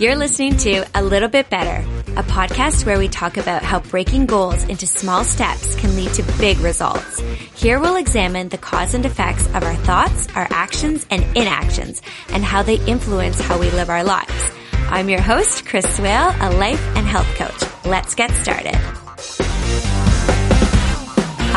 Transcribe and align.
You're 0.00 0.16
listening 0.16 0.56
to 0.56 0.86
A 0.94 1.04
Little 1.04 1.28
Bit 1.28 1.50
Better, 1.50 1.86
a 2.12 2.22
podcast 2.22 2.86
where 2.86 2.98
we 2.98 3.06
talk 3.06 3.36
about 3.36 3.62
how 3.62 3.80
breaking 3.80 4.24
goals 4.24 4.64
into 4.64 4.86
small 4.86 5.24
steps 5.24 5.74
can 5.74 5.94
lead 5.94 6.14
to 6.14 6.22
big 6.38 6.58
results. 6.60 7.20
Here 7.54 7.78
we'll 7.78 7.96
examine 7.96 8.48
the 8.48 8.56
cause 8.56 8.94
and 8.94 9.04
effects 9.04 9.46
of 9.48 9.62
our 9.62 9.76
thoughts, 9.76 10.26
our 10.34 10.46
actions, 10.48 11.06
and 11.10 11.22
inactions, 11.36 12.00
and 12.30 12.42
how 12.42 12.62
they 12.62 12.82
influence 12.86 13.42
how 13.42 13.58
we 13.58 13.70
live 13.72 13.90
our 13.90 14.02
lives. 14.02 14.50
I'm 14.72 15.10
your 15.10 15.20
host, 15.20 15.66
Chris 15.66 15.94
Swale, 15.94 16.34
a 16.40 16.48
life 16.52 16.80
and 16.96 17.06
health 17.06 17.28
coach. 17.34 17.84
Let's 17.84 18.14
get 18.14 18.30
started. 18.30 18.99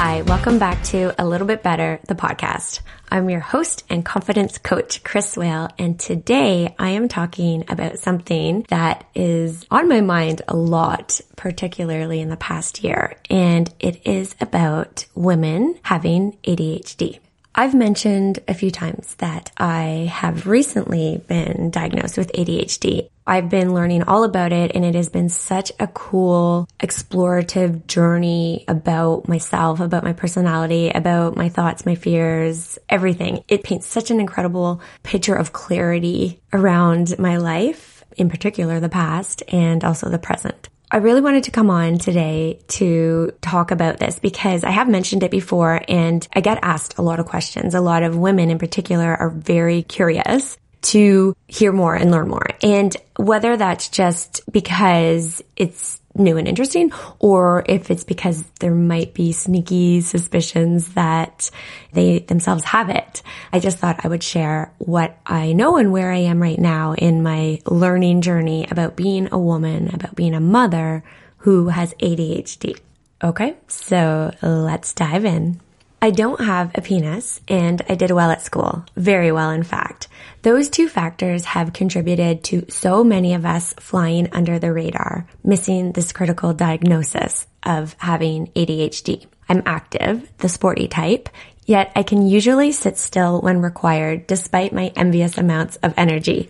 Hi, 0.05 0.21
welcome 0.23 0.59
back 0.59 0.83
to 0.87 1.15
A 1.17 1.23
Little 1.25 1.47
Bit 1.47 1.63
Better, 1.63 1.97
the 2.09 2.13
podcast. 2.13 2.81
I'm 3.09 3.29
your 3.29 3.39
host 3.39 3.85
and 3.89 4.03
confidence 4.03 4.57
coach, 4.57 5.01
Chris 5.01 5.31
Swale, 5.31 5.69
and 5.79 5.97
today 5.97 6.75
I 6.77 6.89
am 6.89 7.07
talking 7.07 7.63
about 7.69 7.99
something 7.99 8.65
that 8.67 9.05
is 9.15 9.65
on 9.71 9.87
my 9.87 10.01
mind 10.01 10.41
a 10.49 10.57
lot, 10.57 11.21
particularly 11.37 12.19
in 12.19 12.27
the 12.27 12.35
past 12.35 12.83
year, 12.83 13.15
and 13.29 13.73
it 13.79 14.05
is 14.05 14.35
about 14.41 15.05
women 15.15 15.79
having 15.83 16.33
ADHD. 16.43 17.19
I've 17.55 17.73
mentioned 17.73 18.39
a 18.49 18.53
few 18.53 18.71
times 18.71 19.15
that 19.19 19.53
I 19.57 20.09
have 20.11 20.47
recently 20.47 21.23
been 21.29 21.69
diagnosed 21.71 22.17
with 22.17 22.29
ADHD. 22.33 23.07
I've 23.25 23.49
been 23.49 23.73
learning 23.73 24.03
all 24.03 24.23
about 24.23 24.51
it 24.51 24.71
and 24.75 24.83
it 24.83 24.95
has 24.95 25.09
been 25.09 25.29
such 25.29 25.71
a 25.79 25.87
cool 25.87 26.67
explorative 26.79 27.87
journey 27.87 28.65
about 28.67 29.27
myself, 29.27 29.79
about 29.79 30.03
my 30.03 30.13
personality, 30.13 30.89
about 30.89 31.37
my 31.37 31.49
thoughts, 31.49 31.85
my 31.85 31.95
fears, 31.95 32.77
everything. 32.89 33.43
It 33.47 33.63
paints 33.63 33.87
such 33.87 34.11
an 34.11 34.19
incredible 34.19 34.81
picture 35.03 35.35
of 35.35 35.53
clarity 35.53 36.41
around 36.51 37.17
my 37.17 37.37
life, 37.37 38.03
in 38.17 38.29
particular 38.29 38.79
the 38.79 38.89
past 38.89 39.41
and 39.47 39.83
also 39.83 40.09
the 40.09 40.19
present. 40.19 40.69
I 40.91 40.97
really 40.97 41.21
wanted 41.21 41.45
to 41.45 41.51
come 41.51 41.71
on 41.71 41.97
today 41.97 42.59
to 42.67 43.31
talk 43.41 43.71
about 43.71 43.97
this 43.97 44.19
because 44.19 44.63
I 44.63 44.69
have 44.69 44.87
mentioned 44.87 45.23
it 45.23 45.31
before 45.31 45.81
and 45.87 46.27
I 46.33 46.41
get 46.41 46.59
asked 46.61 46.99
a 46.99 47.01
lot 47.01 47.19
of 47.19 47.25
questions. 47.25 47.73
A 47.73 47.81
lot 47.81 48.03
of 48.03 48.15
women 48.15 48.51
in 48.51 48.59
particular 48.59 49.15
are 49.15 49.31
very 49.31 49.81
curious 49.81 50.55
to 50.83 51.35
hear 51.47 51.71
more 51.71 51.95
and 51.95 52.11
learn 52.11 52.27
more. 52.27 52.47
And 52.61 52.95
whether 53.17 53.57
that's 53.57 53.89
just 53.89 54.41
because 54.51 55.41
it's 55.55 55.99
new 56.15 56.37
and 56.37 56.47
interesting 56.47 56.91
or 57.19 57.63
if 57.67 57.89
it's 57.89 58.03
because 58.03 58.43
there 58.59 58.75
might 58.75 59.13
be 59.13 59.31
sneaky 59.31 60.01
suspicions 60.01 60.93
that 60.93 61.49
they 61.91 62.19
themselves 62.19 62.63
have 62.65 62.89
it. 62.89 63.23
I 63.51 63.59
just 63.59 63.79
thought 63.79 64.05
I 64.05 64.07
would 64.07 64.21
share 64.21 64.73
what 64.77 65.17
I 65.25 65.53
know 65.53 65.77
and 65.77 65.91
where 65.91 66.11
I 66.11 66.17
am 66.17 66.41
right 66.41 66.59
now 66.59 66.93
in 66.93 67.23
my 67.23 67.61
learning 67.65 68.21
journey 68.21 68.67
about 68.69 68.95
being 68.95 69.29
a 69.31 69.39
woman, 69.39 69.89
about 69.93 70.15
being 70.15 70.35
a 70.35 70.39
mother 70.39 71.03
who 71.37 71.69
has 71.69 71.93
ADHD. 71.95 72.79
Okay, 73.23 73.55
so 73.67 74.31
let's 74.41 74.93
dive 74.93 75.25
in. 75.25 75.61
I 76.03 76.09
don't 76.09 76.41
have 76.41 76.71
a 76.75 76.81
penis 76.81 77.39
and 77.47 77.81
I 77.87 77.95
did 77.95 78.11
well 78.11 78.29
at 78.29 78.41
school. 78.41 78.83
Very 78.97 79.31
well, 79.31 79.51
in 79.51 79.63
fact. 79.63 80.09
Those 80.41 80.67
two 80.67 80.89
factors 80.89 81.45
have 81.45 81.71
contributed 81.71 82.43
to 82.43 82.65
so 82.67 83.05
many 83.05 83.35
of 83.35 83.45
us 83.45 83.73
flying 83.79 84.27
under 84.33 84.59
the 84.59 84.73
radar, 84.73 85.25
missing 85.45 85.93
this 85.93 86.11
critical 86.11 86.53
diagnosis 86.53 87.47
of 87.65 87.95
having 87.99 88.47
ADHD. 88.47 89.27
I'm 89.47 89.63
active, 89.65 90.29
the 90.39 90.49
sporty 90.49 90.89
type, 90.89 91.29
yet 91.65 91.93
I 91.95 92.03
can 92.03 92.27
usually 92.27 92.73
sit 92.73 92.97
still 92.97 93.39
when 93.39 93.61
required 93.61 94.27
despite 94.27 94.73
my 94.73 94.91
envious 94.97 95.37
amounts 95.37 95.77
of 95.77 95.93
energy. 95.95 96.49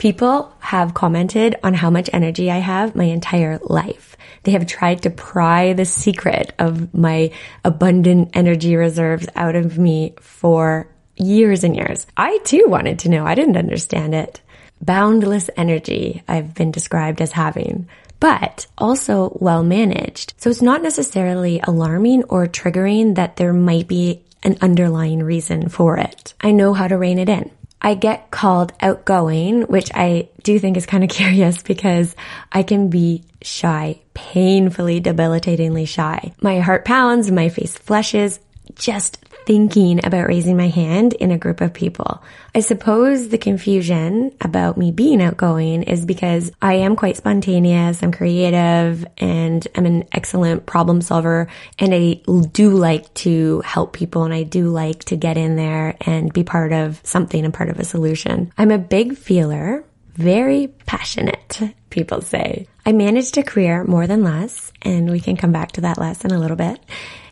People 0.00 0.50
have 0.60 0.94
commented 0.94 1.56
on 1.62 1.74
how 1.74 1.90
much 1.90 2.08
energy 2.10 2.50
I 2.50 2.56
have 2.56 2.96
my 2.96 3.04
entire 3.04 3.58
life. 3.62 4.16
They 4.44 4.52
have 4.52 4.66
tried 4.66 5.02
to 5.02 5.10
pry 5.10 5.74
the 5.74 5.84
secret 5.84 6.54
of 6.58 6.94
my 6.94 7.32
abundant 7.66 8.30
energy 8.32 8.76
reserves 8.76 9.28
out 9.36 9.56
of 9.56 9.76
me 9.76 10.14
for 10.18 10.88
years 11.16 11.64
and 11.64 11.76
years. 11.76 12.06
I 12.16 12.38
too 12.44 12.64
wanted 12.66 13.00
to 13.00 13.10
know. 13.10 13.26
I 13.26 13.34
didn't 13.34 13.58
understand 13.58 14.14
it. 14.14 14.40
Boundless 14.80 15.50
energy 15.54 16.22
I've 16.26 16.54
been 16.54 16.70
described 16.70 17.20
as 17.20 17.32
having, 17.32 17.86
but 18.20 18.68
also 18.78 19.36
well 19.38 19.62
managed. 19.62 20.32
So 20.38 20.48
it's 20.48 20.62
not 20.62 20.82
necessarily 20.82 21.60
alarming 21.62 22.24
or 22.24 22.46
triggering 22.46 23.16
that 23.16 23.36
there 23.36 23.52
might 23.52 23.86
be 23.86 24.24
an 24.42 24.56
underlying 24.62 25.22
reason 25.22 25.68
for 25.68 25.98
it. 25.98 26.32
I 26.40 26.52
know 26.52 26.72
how 26.72 26.88
to 26.88 26.96
rein 26.96 27.18
it 27.18 27.28
in. 27.28 27.50
I 27.82 27.94
get 27.94 28.30
called 28.30 28.72
outgoing, 28.80 29.62
which 29.62 29.90
I 29.94 30.28
do 30.42 30.58
think 30.58 30.76
is 30.76 30.86
kind 30.86 31.04
of 31.04 31.10
curious 31.20 31.62
because 31.62 32.14
I 32.52 32.62
can 32.62 32.88
be 32.88 33.24
shy, 33.42 34.00
painfully, 34.14 35.00
debilitatingly 35.00 35.86
shy. 35.86 36.32
My 36.40 36.60
heart 36.60 36.84
pounds, 36.84 37.30
my 37.30 37.48
face 37.48 37.76
flushes, 37.76 38.40
just 38.74 39.18
thinking 39.46 40.04
about 40.04 40.28
raising 40.28 40.56
my 40.56 40.68
hand 40.68 41.14
in 41.14 41.30
a 41.30 41.38
group 41.38 41.60
of 41.60 41.72
people. 41.72 42.22
I 42.54 42.60
suppose 42.60 43.28
the 43.28 43.38
confusion 43.38 44.34
about 44.40 44.76
me 44.76 44.90
being 44.90 45.22
outgoing 45.22 45.84
is 45.84 46.04
because 46.04 46.50
I 46.60 46.74
am 46.74 46.96
quite 46.96 47.16
spontaneous, 47.16 48.02
I'm 48.02 48.12
creative, 48.12 49.06
and 49.18 49.66
I'm 49.74 49.86
an 49.86 50.04
excellent 50.12 50.66
problem 50.66 51.00
solver, 51.00 51.48
and 51.78 51.94
I 51.94 52.20
do 52.52 52.70
like 52.70 53.12
to 53.14 53.60
help 53.60 53.92
people 53.92 54.24
and 54.24 54.34
I 54.34 54.42
do 54.42 54.68
like 54.68 55.04
to 55.04 55.16
get 55.16 55.36
in 55.36 55.56
there 55.56 55.96
and 56.00 56.32
be 56.32 56.44
part 56.44 56.72
of 56.72 57.00
something 57.04 57.44
and 57.44 57.54
part 57.54 57.70
of 57.70 57.78
a 57.78 57.84
solution. 57.84 58.52
I'm 58.58 58.70
a 58.70 58.78
big 58.78 59.16
feeler, 59.16 59.84
very 60.14 60.68
passionate, 60.86 61.60
people 61.90 62.20
say. 62.20 62.66
I 62.84 62.92
managed 62.92 63.38
a 63.38 63.42
career 63.42 63.84
more 63.84 64.06
than 64.06 64.24
less, 64.24 64.72
and 64.82 65.10
we 65.10 65.20
can 65.20 65.36
come 65.36 65.52
back 65.52 65.72
to 65.72 65.82
that 65.82 65.98
less 65.98 66.24
in 66.24 66.32
a 66.32 66.38
little 66.38 66.56
bit 66.56 66.80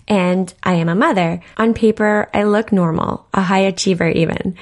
and 0.09 0.53
I 0.63 0.75
am 0.75 0.89
a 0.89 0.95
mother. 0.95 1.41
On 1.57 1.75
paper, 1.75 2.29
I 2.35 2.43
look 2.43 2.73
normal, 2.73 3.27
a 3.33 3.43
high 3.43 3.61
achiever 3.61 4.09
even. 4.09 4.57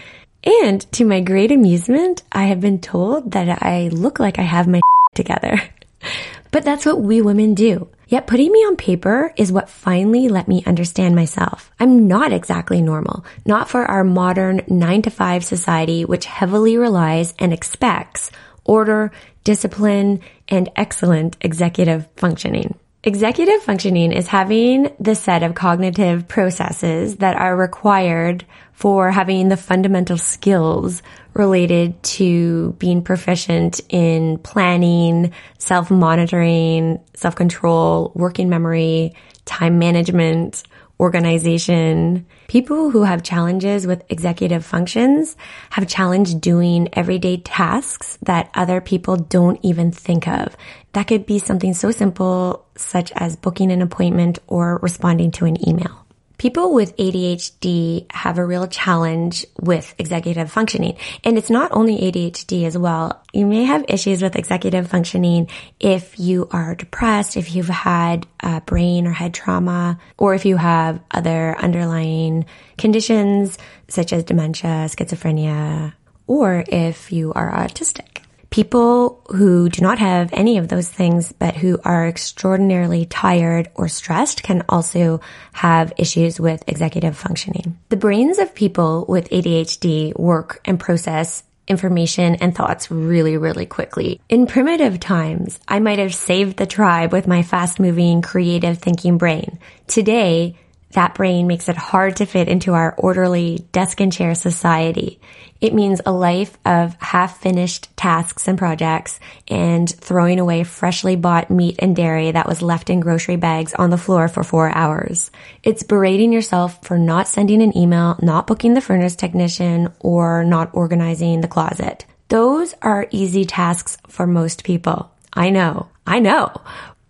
And 0.44 0.80
to 0.92 1.04
my 1.04 1.20
great 1.20 1.50
amusement, 1.50 2.22
I 2.30 2.44
have 2.44 2.60
been 2.60 2.80
told 2.80 3.32
that 3.32 3.62
I 3.62 3.88
look 3.88 4.20
like 4.20 4.38
I 4.38 4.42
have 4.42 4.68
my 4.68 4.80
together. 5.14 5.62
but 6.50 6.64
that's 6.64 6.84
what 6.84 7.00
we 7.00 7.22
women 7.22 7.54
do. 7.54 7.88
Yet 8.08 8.28
putting 8.28 8.52
me 8.52 8.60
on 8.60 8.76
paper 8.76 9.32
is 9.36 9.50
what 9.50 9.68
finally 9.68 10.28
let 10.28 10.46
me 10.46 10.62
understand 10.64 11.16
myself. 11.16 11.72
I'm 11.80 12.06
not 12.06 12.32
exactly 12.32 12.80
normal, 12.80 13.24
not 13.44 13.68
for 13.68 13.84
our 13.84 14.04
modern 14.04 14.62
nine 14.68 15.02
to 15.02 15.10
five 15.10 15.44
society, 15.44 16.04
which 16.04 16.24
heavily 16.24 16.76
relies 16.76 17.34
and 17.40 17.52
expects 17.52 18.30
order, 18.64 19.10
discipline, 19.42 20.20
and 20.48 20.68
excellent 20.76 21.36
executive 21.40 22.06
functioning. 22.16 22.78
Executive 23.06 23.62
functioning 23.62 24.10
is 24.10 24.26
having 24.26 24.92
the 24.98 25.14
set 25.14 25.44
of 25.44 25.54
cognitive 25.54 26.26
processes 26.26 27.18
that 27.18 27.36
are 27.36 27.56
required 27.56 28.44
for 28.72 29.12
having 29.12 29.48
the 29.48 29.56
fundamental 29.56 30.18
skills 30.18 31.04
related 31.32 32.02
to 32.02 32.72
being 32.80 33.02
proficient 33.02 33.80
in 33.90 34.38
planning, 34.38 35.32
self-monitoring, 35.58 36.98
self-control, 37.14 38.10
working 38.16 38.48
memory, 38.48 39.14
time 39.44 39.78
management, 39.78 40.64
organization. 40.98 42.26
People 42.48 42.90
who 42.90 43.02
have 43.02 43.22
challenges 43.22 43.86
with 43.86 44.04
executive 44.08 44.64
functions 44.64 45.36
have 45.70 45.86
challenge 45.88 46.40
doing 46.40 46.88
everyday 46.92 47.36
tasks 47.38 48.18
that 48.22 48.50
other 48.54 48.80
people 48.80 49.16
don't 49.16 49.60
even 49.62 49.92
think 49.92 50.26
of. 50.26 50.56
That 50.92 51.08
could 51.08 51.26
be 51.26 51.38
something 51.38 51.74
so 51.74 51.90
simple 51.90 52.66
such 52.76 53.12
as 53.12 53.36
booking 53.36 53.70
an 53.70 53.82
appointment 53.82 54.38
or 54.46 54.78
responding 54.82 55.30
to 55.32 55.44
an 55.44 55.68
email. 55.68 56.05
People 56.38 56.74
with 56.74 56.96
ADHD 56.98 58.10
have 58.12 58.36
a 58.36 58.44
real 58.44 58.66
challenge 58.66 59.46
with 59.58 59.94
executive 59.98 60.52
functioning. 60.52 60.96
And 61.24 61.38
it's 61.38 61.48
not 61.48 61.72
only 61.72 61.96
ADHD 61.98 62.64
as 62.64 62.76
well. 62.76 63.22
You 63.32 63.46
may 63.46 63.64
have 63.64 63.86
issues 63.88 64.22
with 64.22 64.36
executive 64.36 64.88
functioning 64.88 65.48
if 65.80 66.18
you 66.18 66.48
are 66.50 66.74
depressed, 66.74 67.38
if 67.38 67.54
you've 67.54 67.68
had 67.68 68.26
uh, 68.42 68.60
brain 68.60 69.06
or 69.06 69.12
head 69.12 69.32
trauma, 69.32 69.98
or 70.18 70.34
if 70.34 70.44
you 70.44 70.58
have 70.58 71.00
other 71.10 71.56
underlying 71.58 72.44
conditions 72.76 73.56
such 73.88 74.12
as 74.12 74.24
dementia, 74.24 74.88
schizophrenia, 74.88 75.94
or 76.26 76.64
if 76.68 77.12
you 77.12 77.32
are 77.32 77.50
autistic. 77.50 78.25
People 78.56 79.20
who 79.26 79.68
do 79.68 79.82
not 79.82 79.98
have 79.98 80.30
any 80.32 80.56
of 80.56 80.68
those 80.68 80.88
things, 80.88 81.30
but 81.30 81.54
who 81.54 81.78
are 81.84 82.08
extraordinarily 82.08 83.04
tired 83.04 83.68
or 83.74 83.86
stressed 83.86 84.42
can 84.42 84.62
also 84.70 85.20
have 85.52 85.92
issues 85.98 86.40
with 86.40 86.64
executive 86.66 87.18
functioning. 87.18 87.76
The 87.90 87.98
brains 87.98 88.38
of 88.38 88.54
people 88.54 89.04
with 89.06 89.28
ADHD 89.28 90.18
work 90.18 90.62
and 90.64 90.80
process 90.80 91.42
information 91.68 92.36
and 92.36 92.54
thoughts 92.54 92.90
really, 92.90 93.36
really 93.36 93.66
quickly. 93.66 94.22
In 94.30 94.46
primitive 94.46 95.00
times, 95.00 95.60
I 95.68 95.78
might 95.78 95.98
have 95.98 96.14
saved 96.14 96.56
the 96.56 96.64
tribe 96.64 97.12
with 97.12 97.26
my 97.26 97.42
fast 97.42 97.78
moving, 97.78 98.22
creative 98.22 98.78
thinking 98.78 99.18
brain. 99.18 99.58
Today, 99.86 100.56
That 100.92 101.14
brain 101.14 101.46
makes 101.46 101.68
it 101.68 101.76
hard 101.76 102.16
to 102.16 102.26
fit 102.26 102.48
into 102.48 102.74
our 102.74 102.94
orderly 102.96 103.66
desk 103.72 104.00
and 104.00 104.12
chair 104.12 104.34
society. 104.34 105.20
It 105.60 105.74
means 105.74 106.00
a 106.04 106.12
life 106.12 106.56
of 106.64 106.94
half 107.00 107.40
finished 107.40 107.94
tasks 107.96 108.46
and 108.46 108.58
projects 108.58 109.18
and 109.48 109.88
throwing 109.88 110.38
away 110.38 110.64
freshly 110.64 111.16
bought 111.16 111.50
meat 111.50 111.76
and 111.78 111.96
dairy 111.96 112.30
that 112.30 112.46
was 112.46 112.62
left 112.62 112.90
in 112.90 113.00
grocery 113.00 113.36
bags 113.36 113.74
on 113.74 113.90
the 113.90 113.98
floor 113.98 114.28
for 114.28 114.44
four 114.44 114.74
hours. 114.74 115.30
It's 115.62 115.82
berating 115.82 116.32
yourself 116.32 116.84
for 116.84 116.98
not 116.98 117.28
sending 117.28 117.62
an 117.62 117.76
email, 117.76 118.18
not 118.22 118.46
booking 118.46 118.74
the 118.74 118.80
furnace 118.80 119.16
technician, 119.16 119.92
or 120.00 120.44
not 120.44 120.70
organizing 120.72 121.40
the 121.40 121.48
closet. 121.48 122.04
Those 122.28 122.74
are 122.82 123.08
easy 123.10 123.44
tasks 123.44 123.98
for 124.08 124.26
most 124.26 124.64
people. 124.64 125.10
I 125.32 125.50
know, 125.50 125.88
I 126.06 126.18
know. 126.20 126.52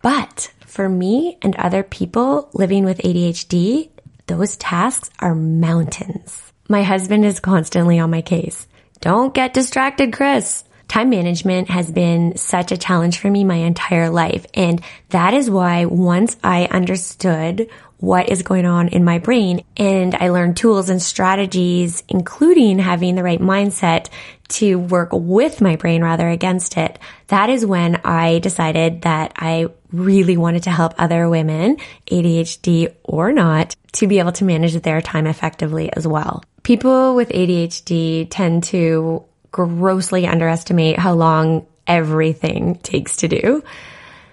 But 0.02 0.52
for 0.76 0.88
me 0.90 1.38
and 1.40 1.56
other 1.56 1.82
people 1.82 2.50
living 2.52 2.84
with 2.84 2.98
ADHD, 2.98 3.88
those 4.26 4.58
tasks 4.58 5.08
are 5.20 5.34
mountains. 5.34 6.52
My 6.68 6.82
husband 6.82 7.24
is 7.24 7.40
constantly 7.40 7.98
on 7.98 8.10
my 8.10 8.20
case. 8.20 8.66
Don't 9.00 9.32
get 9.32 9.54
distracted, 9.54 10.12
Chris. 10.12 10.64
Time 10.86 11.08
management 11.08 11.70
has 11.70 11.90
been 11.90 12.36
such 12.36 12.72
a 12.72 12.76
challenge 12.76 13.18
for 13.18 13.30
me 13.30 13.42
my 13.42 13.56
entire 13.56 14.10
life. 14.10 14.44
And 14.52 14.82
that 15.08 15.32
is 15.32 15.50
why 15.50 15.86
once 15.86 16.36
I 16.44 16.66
understood 16.66 17.70
what 17.98 18.28
is 18.28 18.42
going 18.42 18.66
on 18.66 18.88
in 18.88 19.02
my 19.02 19.18
brain 19.18 19.64
and 19.78 20.14
I 20.14 20.28
learned 20.28 20.58
tools 20.58 20.90
and 20.90 21.00
strategies, 21.00 22.04
including 22.08 22.78
having 22.78 23.14
the 23.14 23.22
right 23.22 23.40
mindset 23.40 24.10
to 24.48 24.76
work 24.76 25.08
with 25.12 25.62
my 25.62 25.76
brain 25.76 26.04
rather 26.04 26.28
against 26.28 26.76
it. 26.76 26.98
That 27.28 27.48
is 27.48 27.64
when 27.64 27.96
I 28.04 28.38
decided 28.40 29.02
that 29.02 29.32
I 29.36 29.68
really 29.92 30.36
wanted 30.36 30.64
to 30.64 30.70
help 30.70 30.94
other 30.98 31.28
women, 31.28 31.78
ADHD 32.10 32.94
or 33.04 33.32
not, 33.32 33.74
to 33.92 34.06
be 34.06 34.18
able 34.18 34.32
to 34.32 34.44
manage 34.44 34.74
their 34.74 35.00
time 35.00 35.26
effectively 35.26 35.92
as 35.92 36.06
well. 36.06 36.42
People 36.62 37.14
with 37.14 37.28
ADHD 37.30 38.26
tend 38.28 38.64
to 38.64 39.24
grossly 39.52 40.26
underestimate 40.26 40.98
how 40.98 41.14
long 41.14 41.66
everything 41.86 42.76
takes 42.76 43.18
to 43.18 43.28
do. 43.28 43.62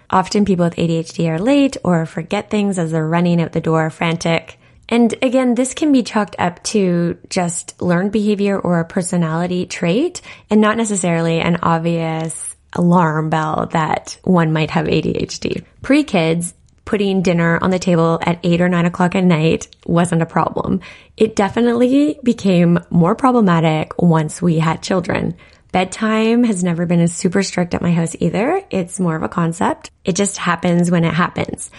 Often 0.09 0.45
people 0.45 0.65
with 0.65 0.75
ADHD 0.75 1.29
are 1.29 1.39
late 1.39 1.77
or 1.83 2.05
forget 2.05 2.49
things 2.49 2.77
as 2.77 2.91
they're 2.91 3.07
running 3.07 3.41
out 3.41 3.51
the 3.51 3.61
door 3.61 3.89
frantic. 3.89 4.59
And 4.89 5.13
again, 5.21 5.55
this 5.55 5.73
can 5.73 5.91
be 5.91 6.03
chalked 6.03 6.35
up 6.37 6.61
to 6.65 7.17
just 7.29 7.81
learned 7.81 8.11
behavior 8.11 8.59
or 8.59 8.79
a 8.79 8.85
personality 8.85 9.65
trait 9.65 10.21
and 10.49 10.61
not 10.61 10.77
necessarily 10.77 11.39
an 11.39 11.57
obvious 11.63 12.52
alarm 12.75 13.29
bell 13.29 13.67
that 13.71 14.17
one 14.23 14.53
might 14.53 14.71
have 14.71 14.87
ADHD. 14.87 15.63
Pre-kids, 15.81 16.53
putting 16.85 17.21
dinner 17.21 17.59
on 17.61 17.69
the 17.69 17.79
table 17.79 18.19
at 18.21 18.39
eight 18.43 18.61
or 18.61 18.69
nine 18.69 18.85
o'clock 18.85 19.15
at 19.15 19.23
night 19.23 19.67
wasn't 19.85 20.21
a 20.21 20.25
problem. 20.25 20.81
It 21.15 21.35
definitely 21.35 22.19
became 22.23 22.79
more 22.89 23.15
problematic 23.15 23.93
once 24.01 24.41
we 24.41 24.59
had 24.59 24.81
children. 24.81 25.35
Bedtime 25.71 26.43
has 26.43 26.63
never 26.63 26.85
been 26.85 26.99
as 26.99 27.15
super 27.15 27.41
strict 27.41 27.73
at 27.73 27.81
my 27.81 27.91
house 27.91 28.15
either. 28.19 28.61
It's 28.69 28.99
more 28.99 29.15
of 29.15 29.23
a 29.23 29.29
concept. 29.29 29.89
It 30.05 30.15
just 30.15 30.37
happens 30.37 30.91
when 30.91 31.03
it 31.03 31.13
happens. 31.13 31.71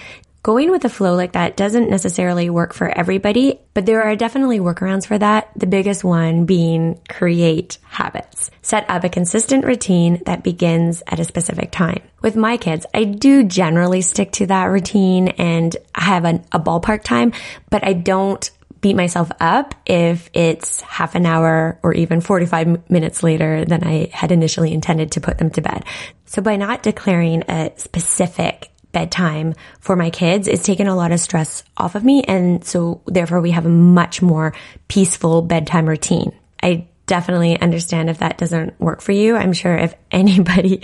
Going 0.44 0.70
with 0.70 0.82
the 0.82 0.90
flow 0.90 1.14
like 1.14 1.32
that 1.32 1.56
doesn't 1.56 1.88
necessarily 1.88 2.50
work 2.50 2.74
for 2.74 2.86
everybody, 2.86 3.60
but 3.72 3.86
there 3.86 4.02
are 4.02 4.14
definitely 4.14 4.60
workarounds 4.60 5.06
for 5.06 5.16
that. 5.16 5.48
The 5.56 5.66
biggest 5.66 6.04
one 6.04 6.44
being 6.44 7.00
create 7.08 7.78
habits. 7.84 8.50
Set 8.60 8.84
up 8.90 9.04
a 9.04 9.08
consistent 9.08 9.64
routine 9.64 10.20
that 10.26 10.44
begins 10.44 11.02
at 11.06 11.18
a 11.18 11.24
specific 11.24 11.70
time. 11.70 12.02
With 12.20 12.36
my 12.36 12.58
kids, 12.58 12.84
I 12.92 13.04
do 13.04 13.44
generally 13.44 14.02
stick 14.02 14.32
to 14.32 14.46
that 14.48 14.66
routine 14.66 15.28
and 15.28 15.74
I 15.94 16.04
have 16.04 16.26
an, 16.26 16.44
a 16.52 16.60
ballpark 16.60 17.04
time, 17.04 17.32
but 17.70 17.82
I 17.82 17.94
don't 17.94 18.50
beat 18.82 18.96
myself 18.96 19.32
up 19.40 19.74
if 19.86 20.28
it's 20.34 20.82
half 20.82 21.14
an 21.14 21.24
hour 21.24 21.78
or 21.82 21.94
even 21.94 22.20
45 22.20 22.90
minutes 22.90 23.22
later 23.22 23.64
than 23.64 23.82
I 23.82 24.10
had 24.12 24.30
initially 24.30 24.74
intended 24.74 25.12
to 25.12 25.22
put 25.22 25.38
them 25.38 25.48
to 25.52 25.62
bed. 25.62 25.86
So 26.26 26.42
by 26.42 26.56
not 26.56 26.82
declaring 26.82 27.44
a 27.48 27.72
specific 27.78 28.68
bedtime 28.94 29.54
for 29.80 29.96
my 29.96 30.08
kids, 30.08 30.48
it's 30.48 30.62
taken 30.62 30.86
a 30.86 30.96
lot 30.96 31.12
of 31.12 31.20
stress 31.20 31.62
off 31.76 31.94
of 31.94 32.02
me. 32.02 32.22
And 32.22 32.64
so 32.64 33.02
therefore 33.04 33.42
we 33.42 33.50
have 33.50 33.66
a 33.66 33.70
much 33.70 34.22
more 34.22 34.54
peaceful 34.88 35.42
bedtime 35.42 35.86
routine. 35.86 36.32
I 36.62 36.88
definitely 37.06 37.60
understand 37.60 38.08
if 38.08 38.18
that 38.18 38.38
doesn't 38.38 38.80
work 38.80 39.02
for 39.02 39.12
you. 39.12 39.36
I'm 39.36 39.52
sure 39.52 39.76
if 39.76 39.94
anybody 40.10 40.80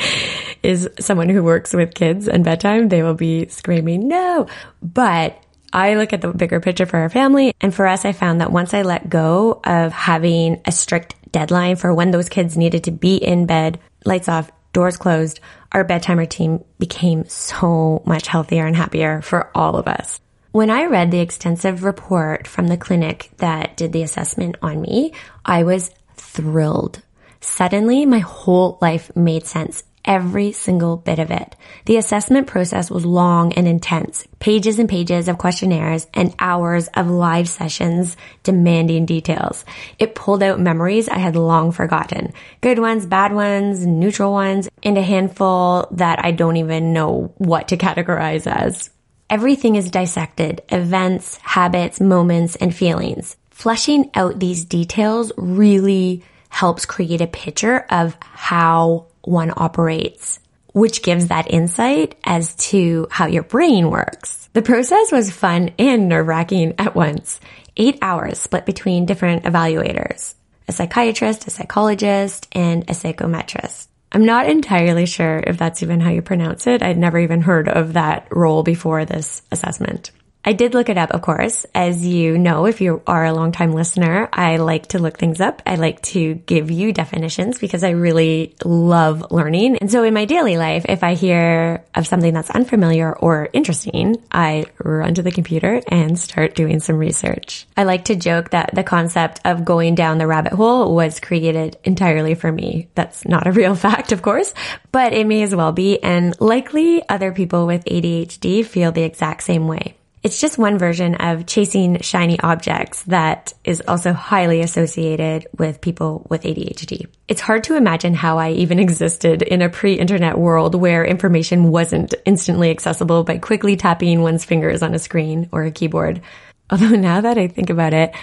is 0.63 0.91
someone 0.99 1.31
who 1.31 1.43
works 1.43 1.73
with 1.73 1.95
kids 1.95 2.29
and 2.29 2.45
bedtime, 2.45 2.91
they 2.91 3.03
will 3.03 3.15
be 3.15 3.49
screaming, 3.49 4.09
no. 4.09 4.47
But 4.83 5.43
I 5.73 5.95
look 5.95 6.13
at 6.13 6.21
the 6.21 6.33
bigger 6.33 6.61
picture 6.61 6.87
for 6.87 6.99
our 6.99 7.09
family. 7.09 7.55
And 7.61 7.75
for 7.75 7.87
us, 7.87 8.05
I 8.05 8.13
found 8.13 8.41
that 8.41 8.53
once 8.53 8.75
I 8.75 8.83
let 8.83 9.09
go 9.09 9.61
of 9.65 9.93
having 9.93 10.61
a 10.67 10.73
strict 10.73 11.15
deadline 11.33 11.77
for 11.77 11.95
when 11.95 12.11
those 12.11 12.29
kids 12.29 12.57
needed 12.57 12.85
to 12.85 12.91
be 12.91 13.17
in 13.17 13.47
bed, 13.47 13.79
lights 14.05 14.29
off, 14.29 14.51
doors 14.73 14.97
closed, 14.97 15.41
our 15.73 15.85
bedtime 15.85 16.19
routine 16.19 16.65
became 16.79 17.29
so 17.29 18.03
much 18.07 18.27
healthier 18.27 18.67
and 18.67 18.77
happier 18.77 19.23
for 19.23 19.51
all 19.55 19.77
of 19.77 19.89
us. 19.89 20.21
When 20.53 20.71
I 20.71 20.87
read 20.87 21.11
the 21.11 21.21
extensive 21.21 21.85
report 21.85 22.47
from 22.47 22.67
the 22.67 22.77
clinic 22.77 23.31
that 23.37 23.77
did 23.77 23.93
the 23.93 24.03
assessment 24.03 24.57
on 24.63 24.81
me, 24.81 25.13
I 25.45 25.63
was 25.63 25.93
thrilled. 26.17 27.03
Suddenly, 27.41 28.05
my 28.05 28.19
whole 28.19 28.79
life 28.83 29.15
made 29.15 29.47
sense 29.47 29.83
every 30.05 30.53
single 30.53 30.97
bit 30.97 31.19
of 31.19 31.31
it. 31.31 31.57
The 31.87 31.97
assessment 31.97 32.47
process 32.47 32.91
was 32.91 33.05
long 33.05 33.53
and 33.53 33.69
intense, 33.69 34.27
pages 34.39 34.79
and 34.79 34.89
pages 34.89 35.29
of 35.29 35.39
questionnaires 35.39 36.07
and 36.15 36.35
hours 36.39 36.89
of 36.95 37.09
live 37.09 37.49
sessions 37.49 38.17
demanding 38.43 39.07
details. 39.07 39.65
It 39.99 40.15
pulled 40.15 40.43
out 40.43 40.61
memories 40.61 41.09
I 41.09 41.19
had 41.19 41.37
long 41.37 41.73
forgotten. 41.73 42.33
Good 42.61 42.79
ones, 42.79 43.07
bad 43.07 43.33
ones, 43.33 43.87
neutral 43.87 44.33
ones, 44.33 44.69
and 44.83 44.97
a 44.97 45.03
handful 45.03 45.89
that 45.93 46.25
I 46.25 46.31
don't 46.31 46.57
even 46.57 46.93
know 46.93 47.33
what 47.39 47.69
to 47.69 47.77
categorize 47.77 48.47
as. 48.47 48.91
Everything 49.29 49.77
is 49.77 49.91
dissected, 49.91 50.63
events, 50.71 51.37
habits, 51.37 52.01
moments, 52.01 52.57
and 52.57 52.75
feelings. 52.75 53.37
Fleshing 53.51 54.11
out 54.15 54.41
these 54.41 54.65
details 54.65 55.31
really 55.37 56.25
helps 56.49 56.85
create 56.85 57.21
a 57.21 57.27
picture 57.27 57.87
of 57.91 58.17
how 58.21 59.07
one 59.23 59.53
operates, 59.57 60.39
which 60.73 61.03
gives 61.03 61.29
that 61.29 61.51
insight 61.51 62.17
as 62.25 62.55
to 62.57 63.07
how 63.11 63.27
your 63.27 63.43
brain 63.43 63.91
works. 63.91 64.49
The 64.53 64.63
process 64.63 65.13
was 65.13 65.31
fun 65.31 65.71
and 65.79 66.09
nerve 66.09 66.27
wracking 66.27 66.75
at 66.79 66.95
once. 66.95 67.41
Eight 67.77 67.99
hours 68.03 68.39
split 68.39 68.67
between 68.67 69.07
different 69.07 69.45
evaluators, 69.45 70.35
a 70.69 70.73
psychiatrist, 70.73 71.47
a 71.47 71.51
psychologist, 71.51 72.49
and 72.53 72.83
a 72.85 72.93
psychometrist. 72.93 73.87
I'm 74.13 74.25
not 74.25 74.49
entirely 74.49 75.07
sure 75.07 75.43
if 75.47 75.57
that's 75.57 75.83
even 75.83 76.01
how 76.01 76.11
you 76.11 76.21
pronounce 76.21 76.67
it. 76.67 76.83
I'd 76.83 76.99
never 76.99 77.19
even 77.19 77.43
heard 77.43 77.69
of 77.69 77.93
that 77.93 78.27
role 78.31 78.65
before 78.65 79.05
this 79.05 79.43
assessment. 79.53 80.11
I 80.43 80.55
did 80.55 80.73
look 80.73 80.89
it 80.89 80.97
up, 80.97 81.11
of 81.11 81.21
course. 81.21 81.67
As 81.75 82.05
you 82.05 82.39
know, 82.39 82.65
if 82.65 82.81
you 82.81 83.03
are 83.07 83.27
a 83.27 83.33
longtime 83.33 83.73
listener, 83.73 84.29
I 84.33 84.57
like 84.57 84.89
to 84.89 84.99
look 84.99 85.19
things 85.19 85.41
up. 85.41 85.61
I 85.67 85.75
like 85.75 86.01
to 86.03 86.35
give 86.35 86.71
you 86.71 86.95
definitions 86.95 87.59
because 87.59 87.85
I 87.85 87.91
really 87.91 88.55
love 88.65 89.31
learning. 89.31 89.77
And 89.77 89.91
so 89.91 90.03
in 90.03 90.15
my 90.15 90.25
daily 90.25 90.57
life, 90.57 90.87
if 90.89 91.05
I 91.05 91.13
hear 91.13 91.85
of 91.95 92.07
something 92.07 92.33
that's 92.33 92.49
unfamiliar 92.49 93.15
or 93.15 93.51
interesting, 93.53 94.17
I 94.33 94.65
run 94.83 95.15
to 95.15 95.23
the 95.23 95.31
computer 95.31 95.83
and 95.87 96.19
start 96.19 96.55
doing 96.55 96.81
some 96.81 96.97
research. 96.97 97.67
I 97.77 97.85
like 97.85 98.07
to 98.07 98.17
joke 98.17 98.51
that 98.51 98.75
the 98.75 98.83
concept 98.83 99.41
of 99.45 99.67
going 99.67 99.95
down 99.95 100.17
the 100.17 100.27
rabbit 100.27 100.55
hole 100.55 100.95
was 100.95 101.21
created 101.21 101.77
entirely 101.85 102.35
for 102.35 102.51
me. 102.51 102.89
That's 102.95 103.27
not 103.27 103.47
a 103.47 103.53
real 103.53 103.75
fact, 103.87 104.11
of 104.11 104.23
course, 104.23 104.55
but 104.91 105.13
it 105.13 105.27
may 105.27 105.43
as 105.43 105.55
well 105.55 105.73
be. 105.73 106.03
And 106.03 106.35
likely 106.41 107.07
other 107.11 107.31
people 107.31 107.67
with 107.67 107.85
ADHD 107.85 108.65
feel 108.65 108.91
the 108.91 109.03
exact 109.03 109.43
same 109.43 109.69
way. 109.69 109.97
It's 110.23 110.39
just 110.39 110.59
one 110.59 110.77
version 110.77 111.15
of 111.15 111.47
chasing 111.47 112.01
shiny 112.01 112.39
objects 112.41 113.03
that 113.05 113.55
is 113.65 113.83
also 113.89 114.13
highly 114.13 114.61
associated 114.61 115.47
with 115.57 115.81
people 115.81 116.27
with 116.29 116.43
ADHD. 116.43 117.07
It's 117.27 117.41
hard 117.41 117.65
to 117.65 117.77
imagine 117.77 118.13
how 118.13 118.37
I 118.37 118.51
even 118.51 118.79
existed 118.79 119.41
in 119.41 119.63
a 119.63 119.71
pre-internet 119.71 120.37
world 120.37 120.75
where 120.75 121.07
information 121.07 121.71
wasn't 121.71 122.15
instantly 122.27 122.71
accessible 122.71 123.25
by 123.25 123.39
quickly 123.39 123.77
tapping 123.77 124.21
one's 124.21 124.45
fingers 124.45 124.83
on 124.83 124.95
a 124.95 124.99
screen 124.99 125.49
or 125.53 125.65
a 125.65 125.71
keyboard. 125.71 126.21
Although 126.71 126.97
now 126.97 127.23
that 127.23 127.39
I 127.39 127.49
think 127.49 127.71
about 127.71 127.95
it, 127.95 128.15